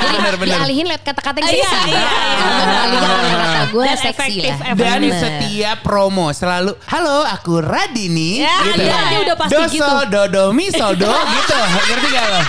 [0.00, 0.54] Jadi bener-bener.
[0.56, 2.78] dialihin lihat kata-kata yang Iya, iya, iya.
[2.80, 4.54] Untuk ngalihin kata gue Dan seksi efektif.
[4.74, 8.80] Dan setiap promo selalu halo aku Radini Ya, gitu.
[8.82, 9.94] iya, dia udah pasti Doso, gitu.
[10.08, 11.58] dodo, misodo gitu.
[11.86, 12.40] Ngerti gak lo?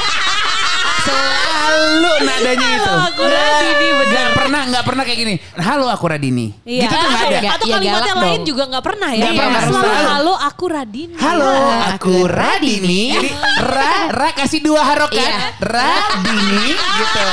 [1.12, 2.91] Selalu nadanya itu.
[2.91, 4.12] aku Radini, bener.
[4.12, 5.36] Gak pernah, gak pernah kayak gini.
[5.55, 6.47] Halo aku Radini.
[6.64, 6.82] Iya.
[6.84, 7.38] Gitu tuh gak ada.
[7.38, 9.22] Nggak, Atau ya kalimat yang lain juga gak pernah ya.
[9.22, 10.07] Nggak pernah, Selalu selalu.
[10.09, 11.16] halo aku Radini.
[11.16, 11.53] Halo,
[11.88, 13.01] aku Radini.
[13.14, 13.30] Jadi
[13.62, 15.22] Ra, Ra kasih dua harokat.
[15.22, 15.47] Iya.
[15.62, 17.26] Radini gitu.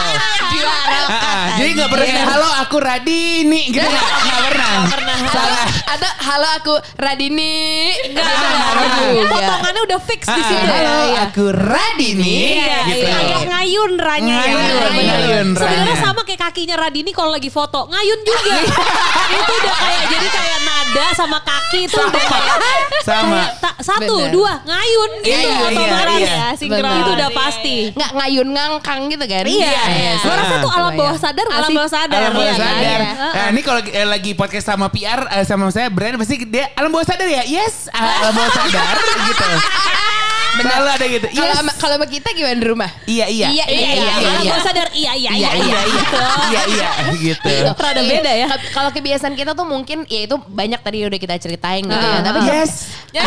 [0.49, 1.07] Dua harokat.
[1.09, 1.45] Ah, ah.
[1.57, 4.72] Jadi gak pernah kayak halo aku Radini gitu gak, gak pernah.
[4.87, 5.16] pernah.
[5.29, 5.66] Salah.
[5.89, 7.57] Atau halo aku Radini.
[8.05, 9.26] Enggak, nggak.
[9.26, 10.66] Potongannya udah fix di Ah, situ.
[10.68, 11.20] halo iya.
[11.26, 13.03] aku Radini Iya, gitu.
[13.03, 13.16] iya.
[13.18, 14.57] Agak ngayun ranya ya.
[14.89, 18.55] Ngayun, Sebenarnya sama kayak kakinya Radini kalau lagi foto ngayun juga.
[19.39, 22.55] itu udah kayak jadi kayak nada sama kaki itu udah Sama.
[22.57, 23.37] kayak Sama.
[23.37, 24.33] kayak ta- satu Bener.
[24.33, 26.33] dua ngayun gitu Iya, iya, otomatis iya.
[26.35, 26.97] ya sinkron Bener.
[26.99, 29.45] itu udah pasti Nggak ngayun ngangkang gitu kan?
[29.45, 29.73] iya
[30.19, 30.99] gue rasa tuh alam Kebayang.
[30.99, 32.19] bawah sadar Alam sih bawah sadar.
[32.19, 32.81] Alam bawah Iya, sadar.
[32.81, 33.12] iya.
[33.29, 36.89] Nah, ini kalau eh, lagi podcast sama PR eh, sama saya brand pasti dia alam
[36.89, 37.43] bawah sadar ya.
[37.45, 39.47] Yes, alam bawah sadar gitu.
[40.79, 41.26] Selalu ada gitu.
[41.29, 41.74] Kalau Yes.
[41.76, 42.91] kalau sama kita gimana di rumah?
[43.05, 43.49] Iya iya.
[43.51, 44.51] Iya, iya iya iya, alam iya.
[44.55, 46.07] bawah sadar iya iya Iya iya iya.
[46.49, 47.51] Iya iya gitu.
[47.74, 48.11] Rada Iya.
[48.14, 48.47] beda ya.
[48.70, 52.18] Kalau kebiasaan kita tuh mungkin ya itu banyak tadi udah kita ceritain gitu ya.
[52.18, 52.22] Ah.
[52.22, 52.72] Tapi Yes.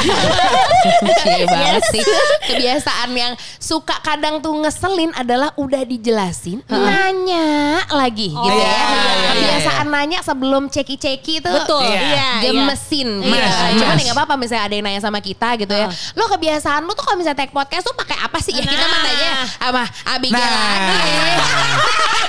[1.52, 2.02] Banget sih.
[2.48, 8.72] Kebiasaan yang suka kadang tuh ngeselin adalah udah dijelasin, nanya lagi gitu Iya, ya.
[8.72, 11.84] iya, iya, Kebiasaan nanya sebelum ceki-ceki itu Betul.
[11.84, 12.00] Iya.
[12.02, 13.32] Iya, gemesin gitu.
[13.32, 15.88] Mas, Cuman ya gak apa-apa misalnya ada yang nanya sama kita gitu ya.
[16.14, 18.54] Lo kebiasaan lu tuh kalau misalnya take podcast tuh pakai apa sih?
[18.54, 19.04] Ya kita mah Nah.
[19.04, 20.62] nanya sama Abigail Nah.
[20.62, 20.94] lagi.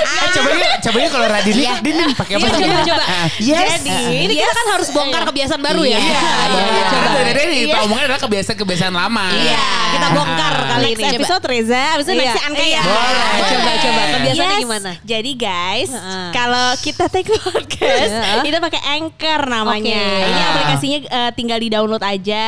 [0.00, 1.74] Eh, coba yuk, coba yuk kalau Radini, Iya.
[1.80, 2.62] Din, Din, pakai apa Iya, sih?
[2.62, 3.04] coba, coba.
[3.04, 3.68] Ah, Yes.
[3.80, 3.92] Jadi
[4.22, 5.96] ini kita kan harus bongkar kebiasaan baru ya.
[5.96, 7.08] Iya, Iya, iya, coba.
[7.20, 9.26] Dari tadi kita omongin adalah kebiasaan-kebiasaan lama.
[9.34, 11.16] Iya, kita bongkar kali Next ini.
[11.16, 12.22] episode Reza, abis itu Iya.
[12.22, 12.82] next Anka ya.
[12.82, 13.28] Boleh.
[13.40, 14.90] Coba coba kebiasaannya gimana?
[15.02, 15.90] Jadi guys,
[16.30, 20.02] kalau kita take podcast, kita pakai Anchor namanya.
[20.22, 22.46] Ini aplikasinya eh, tinggal di-download aja,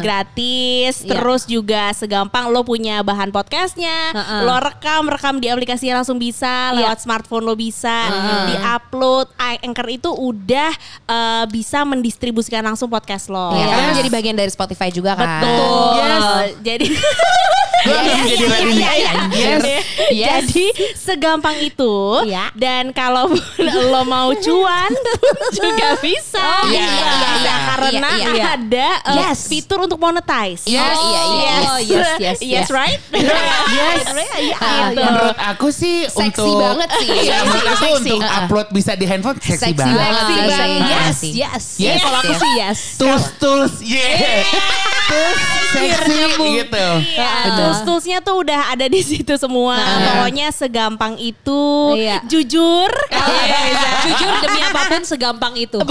[0.00, 0.94] gratis.
[1.00, 1.10] Iya.
[1.34, 4.46] Terus juga segampang lo punya bahan podcastnya, Heeh.
[4.46, 6.78] lo rekam, rekam di aplikasinya langsung bisa, Iya.
[6.86, 8.54] lewat smartphone lo bisa, Heeh.
[8.54, 9.34] di-upload.
[9.34, 10.70] Anchor itu udah
[11.10, 13.50] eh, bisa mendistribusikan langsung podcast lo.
[13.50, 13.98] Iya, karena Yes.
[13.98, 15.42] jadi bagian dari Spotify juga kan.
[15.42, 15.90] Betul.
[15.98, 16.22] Yes.
[16.62, 16.86] Jadi
[17.84, 18.82] jadi Radini.
[18.82, 19.62] Yes.
[20.10, 20.44] Yes.
[20.46, 22.48] Jadi segampang itu Iya.
[22.54, 23.28] dan kalau
[23.92, 24.90] lo mau cuan
[25.56, 26.40] juga bisa.
[26.40, 27.54] Oh, iya, iya, iya, iya.
[27.66, 28.44] karena Iya, iya.
[28.54, 29.38] ada uh, Yes.
[29.46, 30.64] fitur untuk monetize.
[30.64, 32.66] Yes, Oh, iya, iya, yes, yes, yes, yes, yes.
[32.70, 32.98] right?
[33.12, 34.02] Yes.
[34.34, 35.02] Iya, Ah, gitu.
[35.02, 37.08] Menurut aku sih Seksi untuk banget sih.
[37.10, 38.10] Iya, menurut aku Seksi.
[38.10, 38.38] untuk Ah.
[38.40, 39.98] upload bisa di handphone seksi, Seksi banget.
[39.98, 40.22] banget.
[40.24, 40.82] Seksi banget.
[40.84, 41.32] Yes, sih.
[41.32, 41.62] yes.
[41.76, 41.98] Yes.
[42.00, 42.78] Kalau aku sih yes.
[42.96, 44.42] Tools tools, yeah.
[45.04, 46.16] Tools seksi
[46.54, 46.86] gitu.
[47.04, 47.30] Iya,
[47.74, 49.74] tools-toolsnya tuh udah ada di situ semua.
[49.78, 51.64] Pokoknya segampang itu.
[51.98, 52.22] Iya.
[52.30, 52.90] Jujur.
[53.10, 55.78] Iya, Jujur demi apa pun segampang itu.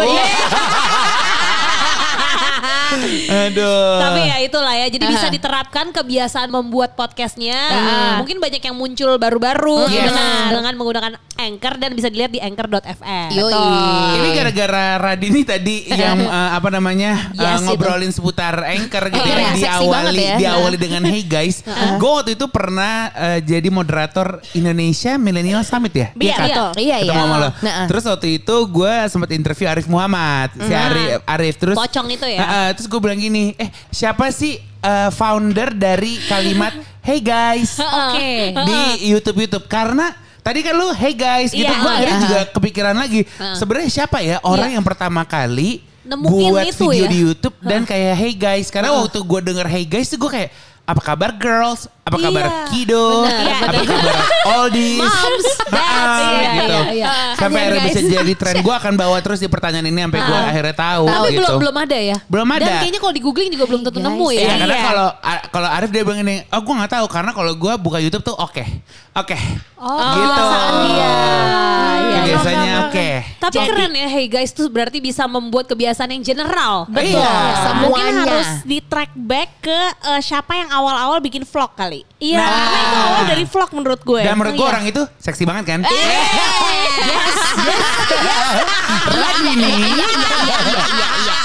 [3.47, 3.99] Aduh.
[3.99, 4.87] Tapi ya itulah ya.
[4.87, 5.33] Jadi bisa Aha.
[5.33, 7.57] diterapkan kebiasaan membuat podcastnya.
[7.57, 8.13] Ah.
[8.19, 10.09] Mungkin banyak yang muncul baru-baru Yes.
[10.09, 13.29] dengan dengan menggunakan Anchor dan bisa dilihat di anchor.fm.
[14.13, 19.51] Ini gara-gara Radini tadi yang eh, apa namanya Yes, ngobrolin seputar anchor gitu Iya, ya.
[19.53, 20.35] diawali ya.
[20.37, 21.65] diawali dengan Hey guys.
[22.01, 26.07] Gue waktu itu pernah eh, jadi moderator Indonesia Millennial Summit ya.
[26.13, 26.47] Iya, kan?
[26.47, 26.69] betul.
[26.79, 27.11] Iya, iya.
[27.11, 27.49] Ketemu sama lo.
[27.59, 32.25] Nah, Terus waktu itu gue sempat interview Arif Muhammad, si Arif, Arif terus Pocong itu
[32.29, 32.39] ya?
[32.39, 36.75] Heeh, terus gue bilang gini, eh siapa sih eh, founder dari kalimat
[37.07, 37.79] Hey guys
[38.11, 38.51] Oke.
[38.51, 39.71] di YouTube YouTube.
[39.71, 40.11] Karena
[40.43, 41.63] Tadi kan lu hey guys gitu.
[41.63, 42.23] Iya, gue akhirnya iya.
[42.27, 43.23] juga kepikiran lagi.
[43.55, 47.07] Sebenarnya siapa ya orang yang pertama kali Nemuin buat itu video ya?
[47.07, 50.51] di YouTube dan kayak hey guys karena waktu gue denger hey guys tuh gue kayak
[50.83, 54.15] apa kabar girls apa kabar Iya, kiddo benar, apa kabar
[54.53, 57.07] oldies Moms, dads, Ah, iya, gitu iya, iya.
[57.33, 60.37] sampai Kalian akhirnya bisa jadi tren gue akan bawa terus di pertanyaan ini sampai gue
[60.37, 62.17] akhirnya tahu Tapi gitu belum belum ada ya.
[62.27, 62.65] Belum ada.
[62.65, 64.07] Dan kayaknya kalau di googling juga belum tentu guys.
[64.09, 64.39] nemu ya.
[64.41, 64.83] Iya, karena Iya.
[64.83, 67.97] kalau a- kalau Arif dia bilang ini, oh gue nggak tahu karena kalau gue buka
[67.97, 68.63] YouTube tuh oke,
[69.15, 69.37] oke,
[69.77, 70.43] Oh, gitu.
[70.83, 71.13] dia.
[72.03, 72.19] Iya.
[72.25, 73.07] Biasanya oke.
[73.39, 76.83] Tapi keren ya, hey guys tuh berarti bisa membuat kebiasaan yang general.
[76.87, 77.15] Betul.
[77.15, 77.31] Iya,
[77.79, 78.21] Mungkin semuanya.
[78.21, 82.01] harus di track back ke eh, siapa yang awal-awal bikin vlog kali.
[82.17, 82.49] Iya, Nah.
[82.49, 84.21] karena itu awal dari vlog menurut gue.
[84.21, 84.73] Dan menurut gue Iya.
[84.73, 85.79] orang itu seksi banget kan?
[85.83, 87.37] Yes.
[89.09, 89.73] Radini.
[89.93, 90.07] Iya,
[90.43, 90.57] iya,
[90.89, 91.37] iya, iya.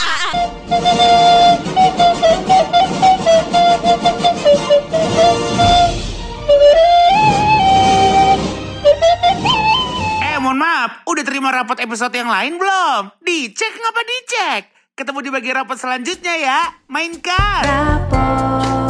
[10.20, 13.00] Eh mohon maaf, udah terima rapot episode yang lain belum?
[13.20, 14.62] Dicek ngapa dicek?
[14.94, 16.60] Ketemu di bagian rapot selanjutnya ya.
[16.86, 17.62] Mainkan.
[17.62, 18.87] Rapot